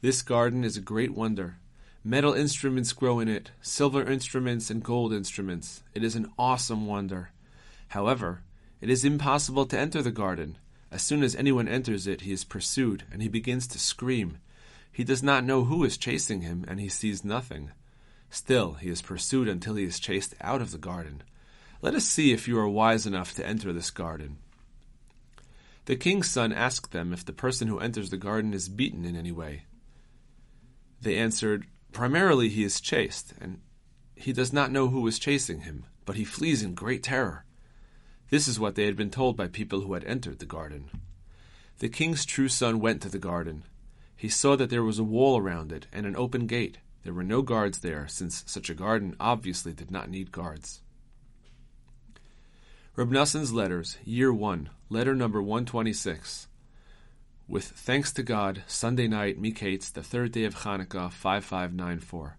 This 0.00 0.22
garden 0.22 0.64
is 0.64 0.78
a 0.78 0.80
great 0.80 1.10
wonder. 1.10 1.58
Metal 2.02 2.32
instruments 2.32 2.94
grow 2.94 3.20
in 3.20 3.28
it, 3.28 3.50
silver 3.60 4.10
instruments 4.10 4.70
and 4.70 4.82
gold 4.82 5.12
instruments. 5.12 5.82
It 5.92 6.02
is 6.02 6.16
an 6.16 6.32
awesome 6.38 6.86
wonder. 6.86 7.32
However, 7.88 8.40
it 8.80 8.88
is 8.88 9.04
impossible 9.04 9.66
to 9.66 9.78
enter 9.78 10.00
the 10.00 10.10
garden. 10.10 10.56
As 10.90 11.02
soon 11.02 11.22
as 11.22 11.36
anyone 11.36 11.68
enters 11.68 12.06
it, 12.06 12.22
he 12.22 12.32
is 12.32 12.44
pursued, 12.44 13.04
and 13.12 13.20
he 13.20 13.28
begins 13.28 13.66
to 13.66 13.78
scream. 13.78 14.38
He 15.00 15.04
does 15.04 15.22
not 15.22 15.46
know 15.46 15.64
who 15.64 15.82
is 15.82 15.96
chasing 15.96 16.42
him, 16.42 16.62
and 16.68 16.78
he 16.78 16.90
sees 16.90 17.24
nothing. 17.24 17.70
Still, 18.28 18.74
he 18.74 18.90
is 18.90 19.00
pursued 19.00 19.48
until 19.48 19.76
he 19.76 19.84
is 19.84 19.98
chased 19.98 20.34
out 20.42 20.60
of 20.60 20.72
the 20.72 20.76
garden. 20.76 21.22
Let 21.80 21.94
us 21.94 22.04
see 22.04 22.32
if 22.32 22.46
you 22.46 22.58
are 22.58 22.68
wise 22.68 23.06
enough 23.06 23.32
to 23.36 23.46
enter 23.46 23.72
this 23.72 23.90
garden. 23.90 24.36
The 25.86 25.96
king's 25.96 26.30
son 26.30 26.52
asked 26.52 26.92
them 26.92 27.14
if 27.14 27.24
the 27.24 27.32
person 27.32 27.66
who 27.66 27.78
enters 27.78 28.10
the 28.10 28.18
garden 28.18 28.52
is 28.52 28.68
beaten 28.68 29.06
in 29.06 29.16
any 29.16 29.32
way. 29.32 29.62
They 31.00 31.16
answered, 31.16 31.66
Primarily 31.92 32.50
he 32.50 32.62
is 32.62 32.78
chased, 32.78 33.32
and 33.40 33.62
he 34.14 34.34
does 34.34 34.52
not 34.52 34.70
know 34.70 34.88
who 34.88 35.06
is 35.06 35.18
chasing 35.18 35.60
him, 35.60 35.86
but 36.04 36.16
he 36.16 36.24
flees 36.26 36.62
in 36.62 36.74
great 36.74 37.02
terror. 37.02 37.46
This 38.28 38.46
is 38.46 38.60
what 38.60 38.74
they 38.74 38.84
had 38.84 38.96
been 38.96 39.10
told 39.10 39.34
by 39.34 39.48
people 39.48 39.80
who 39.80 39.94
had 39.94 40.04
entered 40.04 40.40
the 40.40 40.44
garden. 40.44 40.90
The 41.78 41.88
king's 41.88 42.26
true 42.26 42.48
son 42.48 42.80
went 42.80 43.00
to 43.00 43.08
the 43.08 43.18
garden. 43.18 43.64
He 44.20 44.28
saw 44.28 44.54
that 44.56 44.68
there 44.68 44.84
was 44.84 44.98
a 44.98 45.04
wall 45.04 45.38
around 45.38 45.72
it 45.72 45.86
and 45.94 46.04
an 46.04 46.14
open 46.14 46.46
gate. 46.46 46.76
There 47.04 47.14
were 47.14 47.24
no 47.24 47.40
guards 47.40 47.78
there, 47.78 48.06
since 48.06 48.44
such 48.46 48.68
a 48.68 48.74
garden 48.74 49.16
obviously 49.18 49.72
did 49.72 49.90
not 49.90 50.10
need 50.10 50.30
guards. 50.30 50.82
Reb 52.96 53.10
Letters, 53.10 53.96
Year 54.04 54.30
1, 54.30 54.68
Letter 54.90 55.14
number 55.14 55.40
126 55.40 56.48
with 57.50 57.64
thanks 57.64 58.12
to 58.12 58.22
God, 58.22 58.62
Sunday 58.68 59.08
night, 59.08 59.42
Miketz, 59.42 59.92
the 59.92 60.04
third 60.04 60.30
day 60.30 60.44
of 60.44 60.54
Hanukkah, 60.54 61.10
5594. 61.10 62.36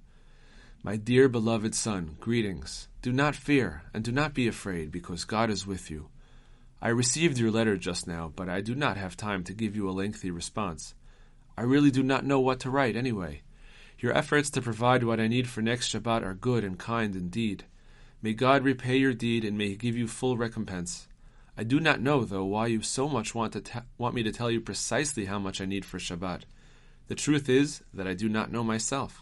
My 0.84 0.96
dear 0.96 1.28
beloved 1.28 1.76
son, 1.76 2.16
greetings. 2.22 2.88
Do 3.02 3.12
not 3.12 3.36
fear, 3.36 3.84
and 3.94 4.06
do 4.06 4.14
not 4.14 4.34
be 4.34 4.48
afraid, 4.48 4.90
because 4.90 5.26
God 5.26 5.50
is 5.50 5.68
with 5.68 5.92
you. 5.92 6.08
I 6.82 6.90
received 6.90 7.40
your 7.40 7.52
letter 7.52 7.76
just 7.76 8.08
now, 8.08 8.32
but 8.34 8.48
I 8.48 8.62
do 8.62 8.74
not 8.74 8.96
have 8.96 9.18
time 9.18 9.44
to 9.44 9.54
give 9.54 9.76
you 9.76 9.90
a 9.90 9.92
lengthy 9.92 10.32
response. 10.32 10.94
I 11.62 11.64
really 11.64 11.92
do 11.92 12.02
not 12.02 12.26
know 12.26 12.40
what 12.40 12.60
to 12.62 12.72
write 12.72 12.96
anyway. 12.96 13.44
Your 14.00 14.18
efforts 14.18 14.50
to 14.50 14.64
provide 14.64 15.04
what 15.04 15.20
I 15.20 15.28
need 15.28 15.48
for 15.48 15.62
next 15.62 15.94
Shabbat 15.94 16.24
are 16.24 16.34
good 16.34 16.64
and 16.64 16.76
kind 16.76 17.16
indeed. 17.16 17.66
May 18.20 18.34
God 18.34 18.64
repay 18.64 18.98
your 18.98 19.14
deed 19.14 19.46
and 19.46 19.56
may 19.60 19.68
He 19.68 19.76
give 19.76 19.96
you 19.96 20.08
full 20.08 20.38
recompense. 20.38 21.08
I 21.56 21.64
do 21.64 21.80
not 21.80 22.02
know, 22.02 22.26
though, 22.26 22.46
why 22.46 22.66
you 22.66 22.82
so 22.82 23.08
much 23.08 23.36
want 23.36 23.54
to 23.54 23.84
want 24.00 24.16
me 24.16 24.24
to 24.24 24.32
tell 24.32 24.50
you 24.50 24.60
precisely 24.60 25.26
how 25.26 25.38
much 25.38 25.62
I 25.62 25.66
need 25.66 25.86
for 25.86 26.00
Shabbat. 26.00 26.46
The 27.10 27.14
truth 27.14 27.48
is 27.48 27.84
that 27.94 28.08
I 28.08 28.16
do 28.16 28.28
not 28.28 28.52
know 28.52 28.64
myself. 28.64 29.22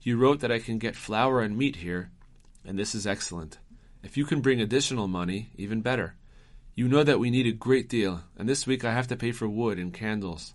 You 0.00 0.16
wrote 0.16 0.40
that 0.40 0.50
I 0.50 0.60
can 0.60 0.78
get 0.78 0.96
flour 0.96 1.42
and 1.42 1.58
meat 1.58 1.76
here, 1.76 2.10
and 2.64 2.78
this 2.78 2.94
is 2.94 3.06
excellent. 3.06 3.58
If 4.02 4.16
you 4.16 4.24
can 4.24 4.40
bring 4.40 4.62
additional 4.62 5.08
money, 5.08 5.50
even 5.56 5.82
better. 5.82 6.14
You 6.74 6.88
know 6.88 7.04
that 7.04 7.20
we 7.20 7.28
need 7.28 7.46
a 7.46 7.52
great 7.52 7.90
deal, 7.90 8.22
and 8.38 8.48
this 8.48 8.66
week 8.66 8.82
I 8.82 8.94
have 8.94 9.08
to 9.08 9.16
pay 9.16 9.32
for 9.32 9.46
wood 9.46 9.78
and 9.78 9.92
candles. 9.92 10.54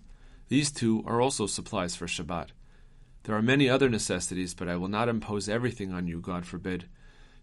These 0.51 0.73
two 0.73 1.01
are 1.07 1.21
also 1.21 1.47
supplies 1.47 1.95
for 1.95 2.07
Shabbat. 2.07 2.47
There 3.23 3.37
are 3.37 3.41
many 3.41 3.69
other 3.69 3.87
necessities, 3.87 4.53
but 4.53 4.67
I 4.67 4.75
will 4.75 4.89
not 4.89 5.07
impose 5.07 5.47
everything 5.47 5.93
on 5.93 6.07
you, 6.07 6.19
God 6.19 6.45
forbid. 6.45 6.89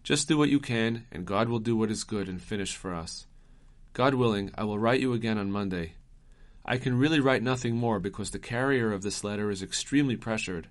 Just 0.03 0.27
do 0.27 0.37
what 0.37 0.49
you 0.49 0.59
can, 0.59 1.07
and 1.11 1.25
God 1.25 1.49
will 1.49 1.57
do 1.57 1.75
what 1.75 1.89
is 1.89 2.03
good 2.03 2.29
and 2.29 2.39
finish 2.39 2.75
for 2.75 2.93
us. 2.93 3.25
God 3.93 4.13
willing, 4.13 4.51
I 4.53 4.63
will 4.63 4.77
write 4.77 4.99
you 4.99 5.13
again 5.13 5.39
on 5.39 5.51
Monday. 5.51 5.93
I 6.63 6.77
can 6.77 6.99
really 6.99 7.19
write 7.19 7.41
nothing 7.41 7.75
more 7.75 7.99
because 7.99 8.29
the 8.29 8.37
carrier 8.37 8.93
of 8.93 9.01
this 9.01 9.23
letter 9.23 9.49
is 9.49 9.63
extremely 9.63 10.15
pressured, 10.15 10.67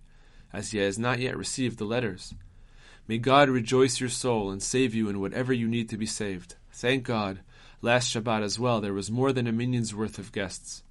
as 0.52 0.70
he 0.70 0.78
has 0.78 0.96
not 0.96 1.18
yet 1.18 1.36
received 1.36 1.78
the 1.78 1.86
letters. 1.86 2.34
May 3.08 3.18
God 3.18 3.48
rejoice 3.48 3.98
your 3.98 4.10
soul 4.10 4.52
and 4.52 4.62
save 4.62 4.94
you 4.94 5.08
in 5.08 5.18
whatever 5.18 5.52
you 5.52 5.66
need 5.66 5.88
to 5.88 5.96
be 5.96 6.06
saved. 6.06 6.54
Thank 6.70 7.02
God, 7.02 7.40
last 7.82 8.14
Shabbat 8.14 8.44
as 8.44 8.60
well 8.60 8.80
there 8.80 8.94
was 8.94 9.10
more 9.10 9.32
than 9.32 9.48
a 9.48 9.52
minyan's 9.52 9.92
worth 9.92 10.20
of 10.20 10.30
guests. 10.30 10.84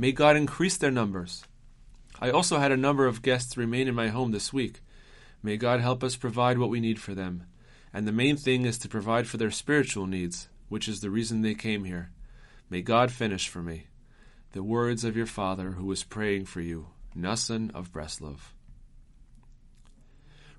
May 0.00 0.12
God 0.12 0.34
increase 0.34 0.78
their 0.78 0.90
numbers. 0.90 1.44
I 2.22 2.30
also 2.30 2.56
had 2.56 2.72
a 2.72 2.76
number 2.78 3.06
of 3.06 3.20
guests 3.20 3.58
remain 3.58 3.86
in 3.86 3.94
my 3.94 4.08
home 4.08 4.30
this 4.30 4.50
week. 4.50 4.80
May 5.42 5.58
God 5.58 5.82
help 5.82 6.02
us 6.02 6.16
provide 6.16 6.56
what 6.56 6.70
we 6.70 6.80
need 6.80 6.98
for 6.98 7.14
them. 7.14 7.44
And 7.92 8.08
the 8.08 8.10
main 8.10 8.38
thing 8.38 8.64
is 8.64 8.78
to 8.78 8.88
provide 8.88 9.26
for 9.26 9.36
their 9.36 9.50
spiritual 9.50 10.06
needs, 10.06 10.48
which 10.70 10.88
is 10.88 11.02
the 11.02 11.10
reason 11.10 11.42
they 11.42 11.54
came 11.54 11.84
here. 11.84 12.12
May 12.70 12.80
God 12.80 13.12
finish 13.12 13.46
for 13.46 13.60
me 13.60 13.88
the 14.52 14.62
words 14.62 15.04
of 15.04 15.18
your 15.18 15.26
father 15.26 15.72
who 15.72 15.84
was 15.84 16.02
praying 16.02 16.46
for 16.46 16.62
you, 16.62 16.86
Noson 17.14 17.70
of 17.74 17.92
Breslov. 17.92 18.38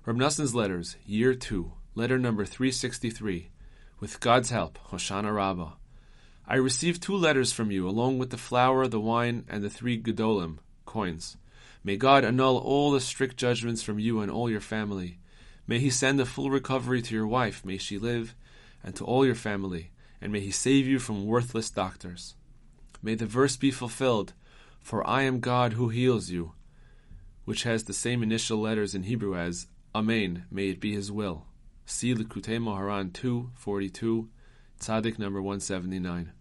Reb 0.06 0.18
Noson's 0.18 0.54
Letters, 0.54 0.94
Year 1.04 1.34
2, 1.34 1.72
Letter 1.96 2.16
number 2.16 2.44
363, 2.44 3.50
with 3.98 4.20
God's 4.20 4.50
help, 4.50 4.78
Hoshana 4.90 5.34
Rabbah. 5.34 5.72
I 6.46 6.56
received 6.56 7.02
two 7.02 7.14
letters 7.14 7.52
from 7.52 7.70
you, 7.70 7.88
along 7.88 8.18
with 8.18 8.30
the 8.30 8.36
flour, 8.36 8.86
the 8.86 9.00
wine, 9.00 9.44
and 9.48 9.62
the 9.62 9.70
three 9.70 10.00
gedolim, 10.00 10.58
coins. 10.84 11.36
May 11.84 11.96
God 11.96 12.24
annul 12.24 12.58
all 12.58 12.90
the 12.90 13.00
strict 13.00 13.36
judgments 13.36 13.82
from 13.82 13.98
you 13.98 14.20
and 14.20 14.30
all 14.30 14.50
your 14.50 14.60
family. 14.60 15.18
May 15.66 15.78
He 15.78 15.90
send 15.90 16.20
a 16.20 16.26
full 16.26 16.50
recovery 16.50 17.02
to 17.02 17.14
your 17.14 17.26
wife, 17.26 17.64
may 17.64 17.78
she 17.78 17.98
live, 17.98 18.34
and 18.82 18.94
to 18.96 19.04
all 19.04 19.24
your 19.24 19.34
family 19.34 19.92
and 20.22 20.32
may 20.32 20.40
he 20.40 20.52
save 20.52 20.86
you 20.86 21.00
from 21.00 21.26
worthless 21.26 21.68
doctors. 21.68 22.36
May 23.02 23.16
the 23.16 23.26
verse 23.26 23.56
be 23.56 23.72
fulfilled, 23.72 24.32
for 24.78 25.06
I 25.06 25.22
am 25.22 25.40
God 25.40 25.72
who 25.72 25.88
heals 25.88 26.30
you, 26.30 26.52
which 27.44 27.64
has 27.64 27.84
the 27.84 27.92
same 27.92 28.22
initial 28.22 28.58
letters 28.58 28.94
in 28.94 29.02
Hebrew 29.02 29.36
as 29.36 29.66
Amen, 29.94 30.44
may 30.48 30.68
it 30.68 30.80
be 30.80 30.94
his 30.94 31.10
will. 31.10 31.46
See 31.84 32.14
Likutei 32.14 32.58
Moharan 32.58 33.12
242, 33.12 34.28
Tzaddik 34.82 35.16
number 35.16 35.40
179. 35.40 36.32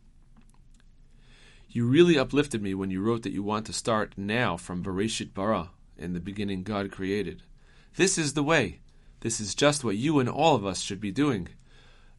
You 1.70 1.86
really 1.86 2.18
uplifted 2.18 2.60
me 2.60 2.74
when 2.74 2.90
you 2.90 3.00
wrote 3.00 3.22
that 3.22 3.34
you 3.34 3.44
want 3.44 3.68
to 3.68 3.74
start 3.74 4.14
now 4.18 4.58
from 4.58 4.84
Bereshit 4.84 5.32
Bara, 5.36 5.70
in 5.96 6.14
the 6.14 6.20
beginning 6.20 6.64
God 6.64 6.92
created. 6.92 7.44
This 7.98 8.18
is 8.18 8.34
the 8.34 8.42
way. 8.42 8.80
This 9.20 9.40
is 9.40 9.54
just 9.54 9.84
what 9.84 9.96
you 9.96 10.18
and 10.18 10.28
all 10.28 10.56
of 10.56 10.66
us 10.66 10.82
should 10.82 11.00
be 11.00 11.12
doing. 11.12 11.50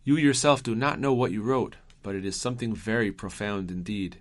You 0.05 0.17
yourself 0.17 0.63
do 0.63 0.77
not 0.77 1.01
know 1.01 1.13
what 1.13 1.33
you 1.33 1.43
wrote, 1.43 1.75
but 2.05 2.15
it 2.15 2.25
is 2.25 2.37
something 2.41 2.73
very 2.73 3.11
profound 3.11 3.73
indeed. 3.73 4.19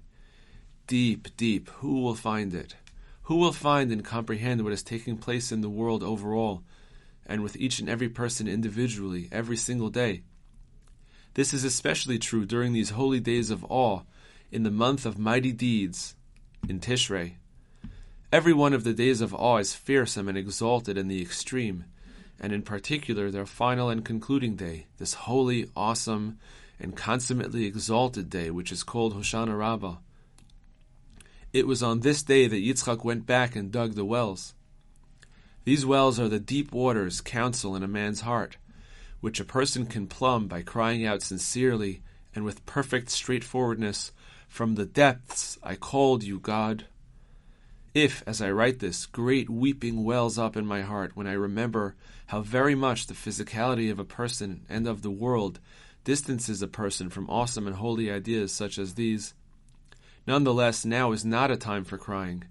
Deep, 0.87 1.27
deep, 1.37 1.69
who 1.69 2.01
will 2.01 2.15
find 2.15 2.51
it? 2.55 2.75
Who 3.23 3.35
will 3.35 3.53
find 3.53 3.91
and 3.91 4.03
comprehend 4.03 4.63
what 4.63 4.73
is 4.73 4.81
taking 4.81 5.17
place 5.17 5.51
in 5.51 5.61
the 5.61 5.69
world 5.69 6.01
overall, 6.01 6.63
and 7.27 7.43
with 7.43 7.55
each 7.57 7.77
and 7.79 7.87
every 7.87 8.09
person 8.09 8.47
individually, 8.47 9.29
every 9.31 9.55
single 9.55 9.91
day? 9.91 10.23
This 11.33 11.53
is 11.53 11.63
especially 11.63 12.19
true 12.19 12.45
during 12.45 12.73
these 12.73 12.91
holy 12.91 13.19
days 13.19 13.49
of 13.49 13.65
awe, 13.69 14.01
in 14.51 14.63
the 14.63 14.71
month 14.71 15.05
of 15.05 15.17
mighty 15.17 15.51
deeds, 15.51 16.15
in 16.67 16.79
Tishrei. 16.79 17.35
Every 18.31 18.53
one 18.53 18.73
of 18.73 18.83
the 18.83 18.93
days 18.93 19.21
of 19.21 19.33
awe 19.33 19.57
is 19.57 19.73
fearsome 19.73 20.27
and 20.27 20.37
exalted 20.37 20.97
in 20.97 21.07
the 21.07 21.21
extreme 21.21 21.85
and 22.41 22.51
in 22.51 22.63
particular 22.63 23.29
their 23.29 23.45
final 23.45 23.89
and 23.89 24.03
concluding 24.03 24.55
day, 24.55 24.87
this 24.97 25.13
holy, 25.13 25.69
awesome, 25.75 26.39
and 26.79 26.97
consummately 26.97 27.65
exalted 27.65 28.31
day, 28.31 28.49
which 28.49 28.71
is 28.71 28.83
called 28.83 29.13
Hoshana 29.13 29.57
Rabbah. 29.57 29.97
It 31.53 31.67
was 31.67 31.83
on 31.83 31.99
this 31.99 32.23
day 32.23 32.47
that 32.47 32.55
Yitzchak 32.55 33.03
went 33.03 33.27
back 33.27 33.55
and 33.55 33.71
dug 33.71 33.93
the 33.93 34.03
wells. 34.03 34.55
These 35.65 35.85
wells 35.85 36.19
are 36.19 36.27
the 36.27 36.39
deep 36.39 36.71
waters 36.71 37.21
counsel 37.21 37.75
in 37.75 37.83
a 37.83 37.87
man's 37.87 38.21
heart, 38.21 38.57
which 39.21 39.39
a 39.39 39.45
person 39.45 39.85
can 39.85 40.07
plumb 40.07 40.47
by 40.47 40.61
crying 40.61 41.05
out 41.05 41.21
sincerely 41.21 42.01
and 42.35 42.43
with 42.43 42.65
perfect 42.65 43.09
straightforwardness, 43.09 44.11
From 44.47 44.75
the 44.75 44.85
depths 44.85 45.57
I 45.63 45.75
called 45.75 46.23
you, 46.23 46.37
God. 46.39 46.85
If, 47.93 48.23
as 48.25 48.41
I 48.41 48.51
write 48.51 48.79
this, 48.79 49.05
great 49.05 49.49
weeping 49.49 50.03
wells 50.03 50.37
up 50.37 50.57
in 50.57 50.65
my 50.65 50.81
heart 50.81 51.15
when 51.15 51.27
I 51.27 51.33
remember 51.33 51.95
how 52.27 52.41
very 52.41 52.75
much 52.75 53.07
the 53.07 53.13
physicality 53.13 53.91
of 53.91 53.99
a 53.99 54.05
person 54.05 54.65
and 54.69 54.87
of 54.87 55.01
the 55.01 55.11
world 55.11 55.59
distances 56.03 56.61
a 56.61 56.67
person 56.67 57.09
from 57.09 57.29
awesome 57.29 57.67
and 57.67 57.75
holy 57.75 58.11
ideas 58.11 58.51
such 58.51 58.77
as 58.77 58.95
these, 58.95 59.33
nonetheless, 60.25 60.85
now 60.85 61.11
is 61.11 61.23
not 61.23 61.51
a 61.51 61.57
time 61.57 61.83
for 61.83 61.97
crying. 61.97 62.43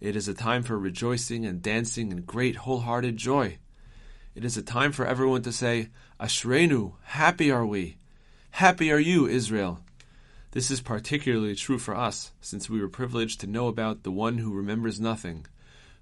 It 0.00 0.16
is 0.16 0.28
a 0.28 0.34
time 0.34 0.62
for 0.62 0.78
rejoicing 0.78 1.44
and 1.44 1.62
dancing 1.62 2.10
in 2.12 2.22
great 2.22 2.56
wholehearted 2.56 3.16
joy. 3.16 3.58
It 4.36 4.44
is 4.44 4.58
a 4.58 4.62
time 4.62 4.92
for 4.92 5.06
everyone 5.06 5.40
to 5.44 5.50
say, 5.50 5.88
Ashrenu, 6.20 6.92
happy 7.04 7.50
are 7.50 7.64
we. 7.64 7.96
Happy 8.50 8.92
are 8.92 8.98
you, 8.98 9.26
Israel. 9.26 9.80
This 10.50 10.70
is 10.70 10.82
particularly 10.82 11.54
true 11.54 11.78
for 11.78 11.96
us, 11.96 12.32
since 12.42 12.68
we 12.68 12.78
were 12.78 12.88
privileged 12.90 13.40
to 13.40 13.46
know 13.46 13.66
about 13.66 14.02
the 14.02 14.10
one 14.10 14.36
who 14.36 14.52
remembers 14.52 15.00
nothing, 15.00 15.46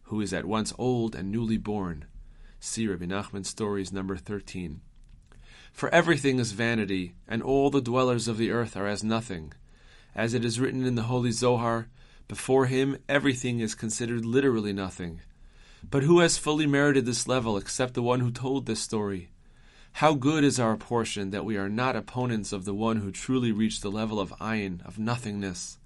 who 0.05 0.21
is 0.21 0.35
at 0.35 0.47
once 0.47 0.73
old 0.79 1.15
and 1.15 1.31
newly 1.31 1.59
born. 1.59 2.07
See 2.59 2.89
Rabbi 2.89 3.05
Nachman's 3.05 3.49
Stories 3.51 3.93
number 3.93 4.17
13. 4.17 4.81
For 5.73 5.89
everything 5.95 6.41
is 6.41 6.51
vanity, 6.51 7.15
and 7.29 7.41
all 7.41 7.71
the 7.71 7.81
dwellers 7.81 8.27
of 8.27 8.37
the 8.37 8.51
earth 8.51 8.77
are 8.77 8.89
as 8.89 9.05
nothing. 9.05 9.53
As 10.13 10.35
it 10.35 10.45
is 10.45 10.59
written 10.59 10.85
in 10.85 10.97
the 10.97 11.03
Holy 11.03 11.31
Zohar, 11.31 11.87
before 12.27 12.67
him 12.67 12.99
everything 13.09 13.61
is 13.61 13.77
considered 13.77 14.25
literally 14.25 14.73
nothing. 14.73 15.21
But 15.91 16.03
who 16.03 16.21
has 16.21 16.39
fully 16.39 16.67
merited 16.67 17.05
this 17.05 17.29
level 17.29 17.57
except 17.57 17.95
the 17.95 18.03
one 18.03 18.21
who 18.21 18.31
told 18.31 18.67
this 18.67 18.81
story? 18.81 19.31
How 19.99 20.15
good 20.15 20.43
is 20.43 20.59
our 20.59 20.77
portion 20.77 21.31
that 21.31 21.45
we 21.45 21.57
are 21.57 21.69
not 21.69 21.95
opponents 21.95 22.53
of 22.53 22.65
the 22.65 22.75
one 22.75 22.97
who 22.97 23.13
truly 23.13 23.53
reached 23.53 23.83
the 23.83 23.91
level 23.91 24.19
of 24.19 24.33
ayin, 24.41 24.85
of 24.85 24.99
nothingness. 24.99 25.79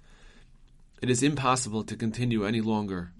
It 1.01 1.09
is 1.09 1.21
impossible 1.21 1.83
to 1.83 1.95
continue 1.95 2.43
any 2.43 2.61
longer. 2.61 3.11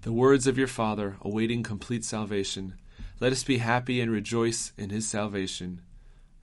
The 0.00 0.12
words 0.12 0.46
of 0.48 0.58
your 0.58 0.66
Father, 0.66 1.16
awaiting 1.20 1.62
complete 1.62 2.04
salvation, 2.04 2.74
let 3.20 3.30
us 3.30 3.44
be 3.44 3.58
happy 3.58 4.00
and 4.00 4.10
rejoice 4.10 4.72
in 4.76 4.90
his 4.90 5.08
salvation. 5.08 5.82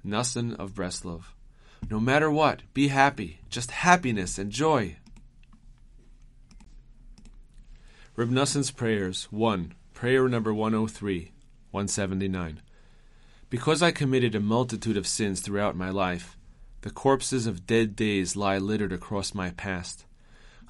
Noson 0.05 0.55
of 0.55 0.73
Breslov. 0.73 1.33
No 1.89 1.99
matter 1.99 2.31
what, 2.31 2.61
be 2.73 2.87
happy, 2.87 3.41
just 3.49 3.71
happiness 3.71 4.37
and 4.37 4.51
joy. 4.51 4.97
Reb 8.19 8.31
Noson's 8.31 8.69
Prayers 8.69 9.29
1. 9.31 9.73
Prayer 9.93 10.27
number 10.27 10.53
103, 10.53 11.31
179. 11.71 12.61
Because 13.49 13.81
I 13.81 13.91
committed 13.91 14.35
a 14.35 14.41
multitude 14.41 14.97
of 14.97 15.07
sins 15.07 15.39
throughout 15.39 15.77
my 15.77 15.89
life, 15.89 16.35
the 16.81 16.89
corpses 16.89 17.47
of 17.47 17.65
dead 17.65 17.95
days 17.95 18.35
lie 18.35 18.57
littered 18.57 18.91
across 18.91 19.33
my 19.33 19.51
past. 19.51 20.03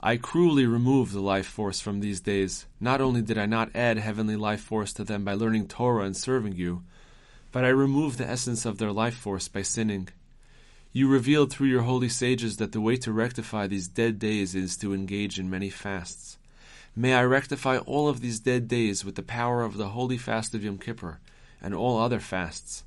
I 0.03 0.18
cruelly 0.18 0.68
removed 0.68 1.12
the 1.12 1.22
life 1.22 1.48
force 1.48 1.79
from 1.79 2.01
these 2.01 2.22
days. 2.22 2.68
Not 2.79 3.01
only 3.01 3.24
did 3.24 3.39
I 3.39 3.48
not 3.48 3.75
add 3.75 3.98
heavenly 3.98 4.36
life 4.36 4.62
force 4.62 4.94
to 4.94 5.03
them 5.03 5.24
by 5.24 5.34
learning 5.34 5.70
Torah 5.70 6.06
and 6.06 6.15
serving 6.15 6.53
you, 6.53 6.84
but 7.51 7.65
I 7.65 7.70
removed 7.70 8.20
the 8.20 8.29
essence 8.29 8.63
of 8.63 8.77
their 8.77 8.91
life 8.91 9.15
force 9.15 9.48
by 9.48 9.63
sinning. 9.63 10.10
You 10.94 11.08
revealed 11.08 11.51
through 11.51 11.70
your 11.70 11.82
holy 11.82 12.10
sages 12.10 12.58
that 12.58 12.74
the 12.74 12.79
way 12.79 12.96
to 12.98 13.12
rectify 13.12 13.65
these 13.65 13.88
dead 13.88 14.20
days 14.20 14.53
is 14.53 14.77
to 14.77 14.94
engage 14.94 15.39
in 15.39 15.50
many 15.50 15.72
fasts. 15.72 16.38
May 16.96 17.13
I 17.13 17.24
rectify 17.24 17.77
all 17.77 18.10
of 18.10 18.22
these 18.22 18.39
dead 18.39 18.67
days 18.67 19.05
with 19.05 19.15
the 19.15 19.24
power 19.24 19.63
of 19.63 19.77
the 19.77 19.89
holy 19.89 20.17
fast 20.17 20.53
of 20.53 20.63
Yom 20.63 20.77
Kippur 20.77 21.19
and 21.62 21.74
all 21.74 21.98
other 21.98 22.19
fasts. 22.19 22.84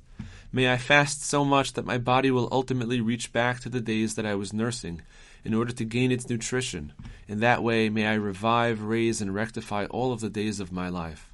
May 0.51 0.71
I 0.71 0.77
fast 0.77 1.23
so 1.23 1.43
much 1.43 1.73
that 1.73 1.85
my 1.85 1.97
body 1.97 2.29
will 2.29 2.47
ultimately 2.51 3.01
reach 3.01 3.33
back 3.33 3.59
to 3.61 3.69
the 3.69 3.81
days 3.81 4.15
that 4.15 4.25
I 4.25 4.35
was 4.35 4.53
nursing 4.53 5.01
in 5.43 5.53
order 5.53 5.71
to 5.73 5.85
gain 5.85 6.11
its 6.11 6.29
nutrition. 6.29 6.93
In 7.27 7.39
that 7.39 7.63
way, 7.63 7.89
may 7.89 8.05
I 8.05 8.13
revive, 8.13 8.81
raise, 8.81 9.19
and 9.19 9.33
rectify 9.33 9.85
all 9.85 10.13
of 10.13 10.19
the 10.19 10.29
days 10.29 10.59
of 10.59 10.71
my 10.71 10.89
life. 10.89 11.31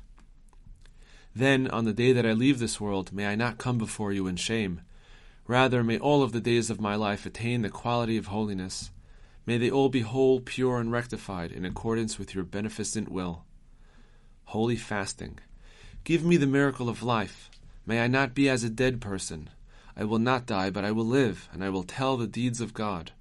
Then, 1.36 1.67
on 1.67 1.86
the 1.86 1.93
day 1.93 2.12
that 2.13 2.25
I 2.25 2.32
leave 2.32 2.60
this 2.60 2.79
world, 2.79 3.12
may 3.12 3.27
I 3.27 3.36
not 3.36 3.58
come 3.58 3.77
before 3.77 4.13
you 4.13 4.25
in 4.27 4.36
shame. 4.36 4.82
Rather, 5.47 5.84
may 5.84 5.99
all 5.99 6.23
of 6.23 6.32
the 6.32 6.41
days 6.41 6.69
of 6.69 6.79
my 6.82 6.95
life 6.95 7.25
attain 7.25 7.62
the 7.62 7.69
quality 7.69 8.17
of 8.17 8.27
holiness. 8.27 8.89
May 9.45 9.58
they 9.58 9.71
all 9.71 9.89
be 9.89 10.02
whole, 10.02 10.39
pure, 10.39 10.80
and 10.80 10.91
rectified 10.91 11.52
in 11.52 11.65
accordance 11.65 12.19
with 12.19 12.36
your 12.36 12.43
beneficent 12.43 13.10
will. 13.10 13.43
Holy 14.45 14.75
fasting. 14.75 15.39
Give 16.04 16.23
me 16.23 16.38
the 16.38 16.47
miracle 16.47 16.89
of 16.89 17.04
life. 17.04 17.49
May 17.86 18.02
I 18.02 18.08
not 18.08 18.34
be 18.34 18.49
as 18.49 18.63
a 18.63 18.69
dead 18.69 19.02
person. 19.02 19.49
I 19.95 20.04
will 20.04 20.19
not 20.19 20.45
die, 20.45 20.69
but 20.69 20.86
I 20.86 20.91
will 20.91 21.06
live, 21.06 21.49
and 21.52 21.63
I 21.63 21.69
will 21.69 21.84
tell 21.84 22.17
the 22.17 22.28
deeds 22.28 22.62
of 22.62 22.73
God. 22.73 23.12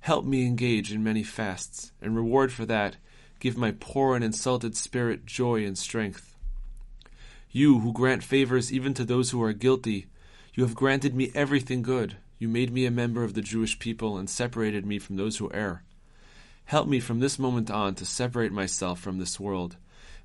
Help 0.00 0.24
me 0.24 0.46
engage 0.46 0.92
in 0.92 1.02
many 1.02 1.22
fasts, 1.22 1.92
and 2.02 2.14
reward 2.14 2.52
for 2.52 2.66
that, 2.66 2.96
give 3.40 3.56
my 3.56 3.72
poor 3.80 4.14
and 4.14 4.22
insulted 4.22 4.76
spirit 4.76 5.24
joy 5.24 5.64
and 5.64 5.78
strength. 5.78 6.36
You, 7.50 7.78
who 7.78 7.92
grant 7.92 8.22
favors 8.22 8.72
even 8.72 8.94
to 8.94 9.04
those 9.04 9.30
who 9.30 9.42
are 9.42 9.52
guilty, 9.52 10.06
you 10.54 10.62
have 10.64 10.74
granted 10.74 11.14
me 11.14 11.30
everything 11.34 11.82
good. 11.82 12.16
You 12.44 12.50
made 12.50 12.74
me 12.74 12.84
a 12.84 12.90
member 12.90 13.24
of 13.24 13.32
the 13.32 13.40
Jewish 13.40 13.78
people 13.78 14.18
and 14.18 14.28
separated 14.28 14.84
me 14.84 14.98
from 14.98 15.16
those 15.16 15.38
who 15.38 15.50
err. 15.54 15.82
Help 16.66 16.86
me 16.86 17.00
from 17.00 17.20
this 17.20 17.38
moment 17.38 17.70
on 17.70 17.94
to 17.94 18.04
separate 18.04 18.52
myself 18.52 19.00
from 19.00 19.16
this 19.16 19.40
world. 19.40 19.78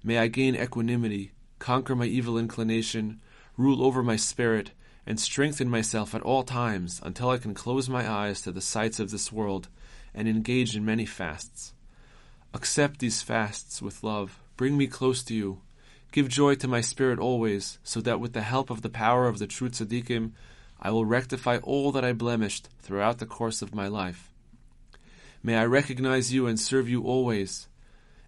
May 0.03 0.17
I 0.17 0.27
gain 0.27 0.53
equanimity, 0.53 1.31
conquer 1.59 1.95
my 1.95 2.07
evil 2.07 2.37
inclination, 2.37 3.21
rule 3.55 3.81
over 3.81 4.03
my 4.03 4.17
spirit, 4.17 4.71
and 5.05 5.17
strengthen 5.17 5.69
myself 5.69 6.13
at 6.13 6.21
all 6.21 6.43
times 6.43 6.99
until 7.05 7.29
I 7.29 7.37
can 7.37 7.53
close 7.53 7.87
my 7.87 8.05
eyes 8.05 8.41
to 8.41 8.51
the 8.51 8.59
sights 8.59 8.99
of 8.99 9.11
this 9.11 9.31
world 9.31 9.69
and 10.13 10.27
engage 10.27 10.75
in 10.75 10.83
many 10.83 11.05
fasts. 11.05 11.71
Accept 12.53 12.99
these 12.99 13.21
fasts 13.21 13.81
with 13.81 14.03
love. 14.03 14.41
Bring 14.57 14.77
me 14.77 14.87
close 14.87 15.23
to 15.23 15.33
you. 15.33 15.61
Give 16.11 16.27
joy 16.27 16.55
to 16.55 16.67
my 16.67 16.81
spirit 16.81 17.17
always, 17.17 17.79
so 17.81 18.01
that 18.01 18.19
with 18.19 18.33
the 18.33 18.41
help 18.41 18.69
of 18.69 18.81
the 18.81 18.89
power 18.89 19.29
of 19.29 19.39
the 19.39 19.47
true 19.47 19.69
tzaddikim, 19.69 20.33
I 20.81 20.91
will 20.91 21.05
rectify 21.05 21.57
all 21.57 21.91
that 21.91 22.05
I 22.05 22.13
blemished 22.13 22.69
throughout 22.79 23.17
the 23.17 23.25
course 23.25 23.61
of 23.61 23.75
my 23.75 23.87
life. 23.87 24.31
May 25.43 25.55
I 25.55 25.65
recognize 25.65 26.33
you 26.33 26.47
and 26.47 26.59
serve 26.59 26.89
you 26.89 27.03
always, 27.03 27.67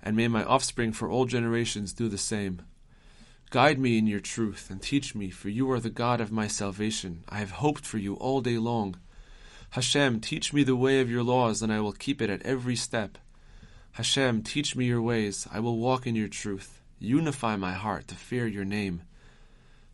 and 0.01 0.15
may 0.15 0.27
my 0.27 0.43
offspring 0.43 0.93
for 0.93 1.09
all 1.09 1.25
generations 1.25 1.93
do 1.93 2.07
the 2.07 2.17
same. 2.17 2.61
Guide 3.49 3.79
me 3.79 3.97
in 3.97 4.07
your 4.07 4.21
truth 4.21 4.69
and 4.69 4.81
teach 4.81 5.13
me, 5.13 5.29
for 5.29 5.49
you 5.49 5.69
are 5.71 5.79
the 5.79 5.89
God 5.89 6.21
of 6.21 6.31
my 6.31 6.47
salvation. 6.47 7.23
I 7.27 7.39
have 7.39 7.51
hoped 7.51 7.85
for 7.85 7.97
you 7.97 8.15
all 8.15 8.39
day 8.39 8.57
long. 8.57 8.95
Hashem, 9.71 10.21
teach 10.21 10.53
me 10.53 10.63
the 10.63 10.75
way 10.75 11.01
of 11.01 11.09
your 11.09 11.23
laws, 11.23 11.61
and 11.61 11.71
I 11.71 11.81
will 11.81 11.91
keep 11.91 12.21
it 12.21 12.29
at 12.29 12.41
every 12.43 12.75
step. 12.77 13.17
Hashem, 13.93 14.43
teach 14.43 14.75
me 14.75 14.85
your 14.85 15.01
ways. 15.01 15.47
I 15.51 15.59
will 15.59 15.77
walk 15.77 16.07
in 16.07 16.15
your 16.15 16.29
truth. 16.29 16.79
Unify 16.99 17.57
my 17.57 17.73
heart 17.73 18.07
to 18.07 18.15
fear 18.15 18.47
your 18.47 18.65
name. 18.65 19.03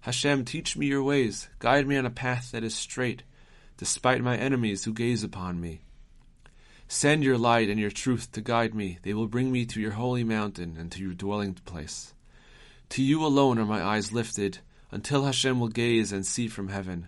Hashem, 0.08 0.46
teach 0.46 0.78
me 0.78 0.86
your 0.86 1.04
ways. 1.04 1.50
Guide 1.60 1.86
me 1.86 1.98
on 1.98 2.06
a 2.06 2.10
path 2.10 2.52
that 2.54 2.64
is 2.64 2.74
straight, 2.74 3.24
despite 3.76 4.22
my 4.22 4.38
enemies 4.38 4.86
who 4.86 4.94
gaze 4.94 5.22
upon 5.22 5.60
me. 5.60 5.82
Send 6.88 7.26
your 7.26 7.38
light 7.38 7.68
and 7.68 7.78
your 7.78 7.92
truth 7.92 8.32
to 8.32 8.40
guide 8.40 8.74
me. 8.74 9.00
They 9.02 9.14
will 9.14 9.28
bring 9.28 9.52
me 9.52 9.66
to 9.66 9.82
your 9.82 9.92
holy 9.92 10.24
mountain 10.24 10.78
and 10.80 10.90
to 10.94 11.02
your 11.02 11.14
dwelling 11.14 11.56
place. 11.56 12.14
To 12.92 13.04
you 13.04 13.26
alone 13.26 13.60
are 13.60 13.66
my 13.66 13.84
eyes 13.84 14.14
lifted, 14.14 14.60
until 14.92 15.26
Hashem 15.26 15.60
will 15.60 15.68
gaze 15.68 16.14
and 16.14 16.26
see 16.26 16.48
from 16.48 16.70
heaven. 16.70 17.08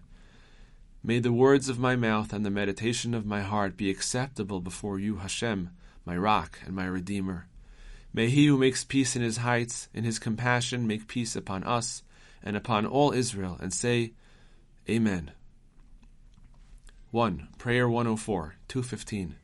May 1.02 1.20
the 1.20 1.32
words 1.32 1.70
of 1.70 1.80
my 1.80 1.96
mouth 1.96 2.34
and 2.34 2.46
the 2.46 2.50
meditation 2.50 3.14
of 3.14 3.26
my 3.26 3.40
heart 3.40 3.78
be 3.78 3.90
acceptable 3.90 4.60
before 4.60 5.00
you, 5.00 5.20
Hashem, 5.20 5.70
my 6.04 6.18
rock 6.18 6.60
and 6.66 6.76
my 6.76 6.86
redeemer. 6.86 7.48
May 8.14 8.28
he 8.28 8.48
who 8.48 8.58
makes 8.58 8.84
peace 8.84 9.16
in 9.16 9.22
his 9.22 9.38
heights, 9.38 9.88
in 9.94 10.04
his 10.04 10.20
compassion, 10.20 10.86
make 10.86 11.08
peace 11.08 11.38
upon 11.38 11.64
us 11.64 12.04
and 12.44 12.56
upon 12.56 12.86
all 12.86 13.12
Israel, 13.12 13.58
and 13.60 13.74
say, 13.74 14.14
Amen. 14.90 15.32
1. 17.12 17.48
Prayer 17.58 17.90
104, 17.90 18.56
215. 18.68 19.36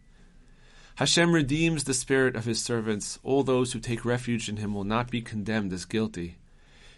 Hashem 0.95 1.33
redeems 1.33 1.83
the 1.83 1.93
spirit 1.93 2.35
of 2.35 2.45
his 2.45 2.61
servants. 2.61 3.19
All 3.21 3.43
those 3.43 3.73
who 3.73 3.79
take 3.79 4.05
refuge 4.05 4.47
in 4.47 4.57
him 4.57 4.73
will 4.73 4.83
not 4.83 5.11
be 5.11 5.21
condemned 5.21 5.73
as 5.73 5.83
guilty. 5.83 6.37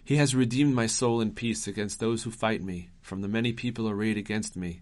He 0.03 0.17
has 0.17 0.35
redeemed 0.35 0.75
my 0.75 0.85
soul 0.85 1.19
in 1.19 1.31
peace 1.31 1.67
against 1.67 1.99
those 1.99 2.23
who 2.23 2.31
fight 2.31 2.61
me, 2.61 2.89
from 3.01 3.21
the 3.21 3.27
many 3.27 3.53
people 3.53 3.89
arrayed 3.89 4.17
against 4.17 4.55
me. 4.55 4.81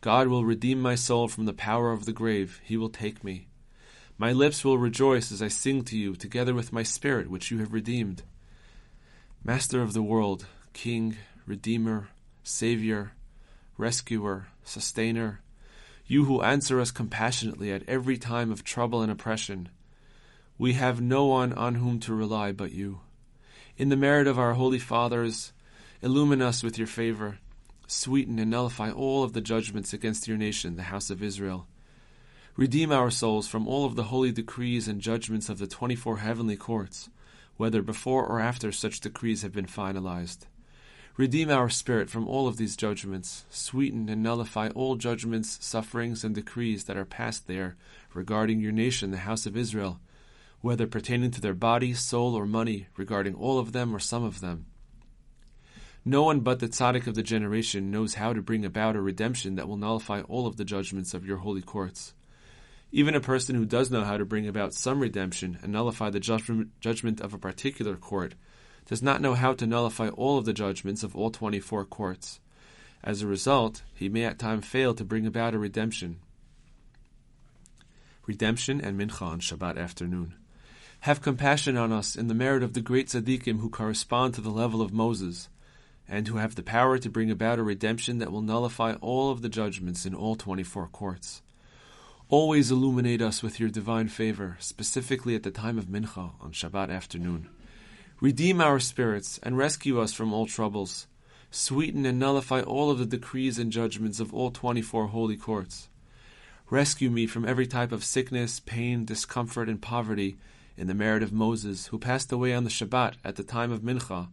God 0.00 0.28
will 0.28 0.44
redeem 0.44 0.82
my 0.82 0.96
soul 0.96 1.28
from 1.28 1.44
the 1.44 1.52
power 1.52 1.92
of 1.92 2.06
the 2.06 2.12
grave. 2.12 2.60
He 2.64 2.76
will 2.76 2.88
take 2.88 3.22
me. 3.22 3.46
My 4.18 4.32
lips 4.32 4.64
will 4.64 4.78
rejoice 4.78 5.30
as 5.30 5.40
I 5.40 5.48
sing 5.48 5.84
to 5.84 5.96
you, 5.96 6.16
together 6.16 6.52
with 6.52 6.72
my 6.72 6.82
spirit, 6.82 7.30
which 7.30 7.50
you 7.50 7.58
have 7.58 7.72
redeemed. 7.72 8.22
Master 9.42 9.80
of 9.80 9.94
the 9.94 10.02
world, 10.02 10.44
King, 10.74 11.16
Redeemer, 11.46 12.08
Savior, 12.42 13.12
Rescuer, 13.78 14.48
Sustainer, 14.64 15.40
you 16.06 16.26
who 16.26 16.42
answer 16.42 16.78
us 16.78 16.90
compassionately 16.90 17.72
at 17.72 17.88
every 17.88 18.18
time 18.18 18.52
of 18.52 18.64
trouble 18.64 19.00
and 19.00 19.10
oppression. 19.10 19.70
We 20.58 20.74
have 20.74 21.00
no 21.00 21.24
one 21.24 21.54
on 21.54 21.76
whom 21.76 22.00
to 22.00 22.14
rely 22.14 22.52
but 22.52 22.72
you. 22.72 23.00
In 23.78 23.88
the 23.88 23.96
merit 23.96 24.26
of 24.26 24.38
our 24.38 24.52
holy 24.52 24.78
fathers, 24.78 25.54
illumine 26.02 26.42
us 26.42 26.62
with 26.62 26.76
your 26.76 26.86
favor. 26.86 27.38
Sweeten 27.86 28.38
and 28.38 28.50
nullify 28.50 28.90
all 28.90 29.24
of 29.24 29.32
the 29.32 29.40
judgments 29.40 29.94
against 29.94 30.28
your 30.28 30.36
nation, 30.36 30.76
the 30.76 30.82
house 30.82 31.08
of 31.08 31.22
Israel. 31.22 31.66
Redeem 32.56 32.92
our 32.92 33.10
souls 33.10 33.48
from 33.48 33.66
all 33.66 33.86
of 33.86 33.96
the 33.96 34.04
holy 34.04 34.32
decrees 34.32 34.86
and 34.86 35.00
judgments 35.00 35.48
of 35.48 35.58
the 35.58 35.66
twenty 35.66 35.96
four 35.96 36.18
heavenly 36.18 36.56
courts, 36.56 37.08
whether 37.60 37.82
before 37.82 38.24
or 38.24 38.40
after 38.40 38.72
such 38.72 39.00
decrees 39.00 39.42
have 39.42 39.52
been 39.52 39.66
finalized. 39.66 40.46
Redeem 41.18 41.50
our 41.50 41.68
spirit 41.68 42.08
from 42.08 42.26
all 42.26 42.48
of 42.48 42.56
these 42.56 42.74
judgments, 42.74 43.44
sweeten 43.50 44.08
and 44.08 44.22
nullify 44.22 44.70
all 44.70 44.96
judgments, 44.96 45.58
sufferings, 45.60 46.24
and 46.24 46.34
decrees 46.34 46.84
that 46.84 46.96
are 46.96 47.04
passed 47.04 47.46
there 47.46 47.76
regarding 48.14 48.60
your 48.60 48.72
nation, 48.72 49.10
the 49.10 49.18
house 49.28 49.44
of 49.44 49.58
Israel, 49.58 50.00
whether 50.62 50.86
pertaining 50.86 51.30
to 51.32 51.40
their 51.42 51.52
body, 51.52 51.92
soul, 51.92 52.34
or 52.34 52.46
money, 52.46 52.86
regarding 52.96 53.34
all 53.34 53.58
of 53.58 53.72
them 53.72 53.94
or 53.94 53.98
some 53.98 54.24
of 54.24 54.40
them. 54.40 54.64
No 56.02 56.22
one 56.22 56.40
but 56.40 56.60
the 56.60 56.68
tzaddik 56.68 57.06
of 57.06 57.14
the 57.14 57.22
generation 57.22 57.90
knows 57.90 58.14
how 58.14 58.32
to 58.32 58.40
bring 58.40 58.64
about 58.64 58.96
a 58.96 59.02
redemption 59.02 59.56
that 59.56 59.68
will 59.68 59.76
nullify 59.76 60.22
all 60.22 60.46
of 60.46 60.56
the 60.56 60.64
judgments 60.64 61.12
of 61.12 61.26
your 61.26 61.36
holy 61.36 61.60
courts. 61.60 62.14
Even 62.92 63.14
a 63.14 63.20
person 63.20 63.54
who 63.54 63.64
does 63.64 63.90
know 63.90 64.02
how 64.02 64.16
to 64.16 64.24
bring 64.24 64.48
about 64.48 64.74
some 64.74 65.00
redemption 65.00 65.58
and 65.62 65.72
nullify 65.72 66.10
the 66.10 66.18
judgment 66.18 67.20
of 67.20 67.32
a 67.32 67.38
particular 67.38 67.96
court 67.96 68.34
does 68.86 69.02
not 69.02 69.20
know 69.20 69.34
how 69.34 69.52
to 69.54 69.66
nullify 69.66 70.08
all 70.08 70.38
of 70.38 70.44
the 70.44 70.52
judgments 70.52 71.04
of 71.04 71.14
all 71.14 71.30
24 71.30 71.84
courts. 71.84 72.40
As 73.04 73.22
a 73.22 73.28
result, 73.28 73.82
he 73.94 74.08
may 74.08 74.24
at 74.24 74.38
times 74.38 74.66
fail 74.66 74.92
to 74.94 75.04
bring 75.04 75.24
about 75.24 75.54
a 75.54 75.58
redemption. 75.58 76.18
Redemption 78.26 78.80
and 78.80 79.00
Mincha 79.00 79.22
on 79.22 79.40
Shabbat 79.40 79.78
afternoon. 79.78 80.34
Have 81.00 81.22
compassion 81.22 81.76
on 81.76 81.92
us 81.92 82.16
in 82.16 82.26
the 82.26 82.34
merit 82.34 82.62
of 82.62 82.74
the 82.74 82.82
great 82.82 83.06
tzaddikim 83.06 83.60
who 83.60 83.70
correspond 83.70 84.34
to 84.34 84.40
the 84.40 84.50
level 84.50 84.82
of 84.82 84.92
Moses, 84.92 85.48
and 86.08 86.26
who 86.26 86.38
have 86.38 86.56
the 86.56 86.62
power 86.62 86.98
to 86.98 87.08
bring 87.08 87.30
about 87.30 87.60
a 87.60 87.62
redemption 87.62 88.18
that 88.18 88.32
will 88.32 88.42
nullify 88.42 88.94
all 88.94 89.30
of 89.30 89.42
the 89.42 89.48
judgments 89.48 90.04
in 90.04 90.14
all 90.14 90.34
24 90.34 90.88
courts. 90.88 91.40
Always 92.30 92.70
illuminate 92.70 93.20
us 93.20 93.42
with 93.42 93.58
your 93.58 93.70
divine 93.70 94.06
favor, 94.06 94.56
specifically 94.60 95.34
at 95.34 95.42
the 95.42 95.50
time 95.50 95.78
of 95.78 95.86
Mincha 95.86 96.30
on 96.40 96.52
Shabbat 96.52 96.88
afternoon. 96.88 97.48
Redeem 98.20 98.60
our 98.60 98.78
spirits 98.78 99.40
and 99.42 99.58
rescue 99.58 100.00
us 100.00 100.12
from 100.12 100.32
all 100.32 100.46
troubles. 100.46 101.08
Sweeten 101.50 102.06
and 102.06 102.20
nullify 102.20 102.60
all 102.60 102.88
of 102.88 103.00
the 103.00 103.04
decrees 103.04 103.58
and 103.58 103.72
judgments 103.72 104.20
of 104.20 104.32
all 104.32 104.52
24 104.52 105.08
holy 105.08 105.36
courts. 105.36 105.88
Rescue 106.70 107.10
me 107.10 107.26
from 107.26 107.44
every 107.44 107.66
type 107.66 107.90
of 107.90 108.04
sickness, 108.04 108.60
pain, 108.60 109.04
discomfort, 109.04 109.68
and 109.68 109.82
poverty 109.82 110.38
in 110.76 110.86
the 110.86 110.94
merit 110.94 111.24
of 111.24 111.32
Moses, 111.32 111.86
who 111.86 111.98
passed 111.98 112.30
away 112.30 112.54
on 112.54 112.62
the 112.62 112.70
Shabbat 112.70 113.14
at 113.24 113.34
the 113.34 113.42
time 113.42 113.72
of 113.72 113.80
Mincha, 113.80 114.28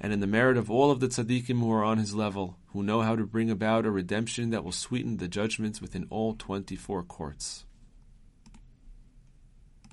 and 0.00 0.12
in 0.12 0.20
the 0.20 0.26
merit 0.26 0.56
of 0.56 0.70
all 0.70 0.90
of 0.90 1.00
the 1.00 1.08
tzaddikim 1.08 1.60
who 1.60 1.72
are 1.72 1.84
on 1.84 1.98
his 1.98 2.14
level, 2.14 2.58
who 2.72 2.82
know 2.82 3.02
how 3.02 3.16
to 3.16 3.24
bring 3.24 3.50
about 3.50 3.86
a 3.86 3.90
redemption 3.90 4.50
that 4.50 4.64
will 4.64 4.72
sweeten 4.72 5.16
the 5.16 5.28
judgments 5.28 5.80
within 5.80 6.06
all 6.10 6.34
24 6.34 7.02
courts. 7.04 7.64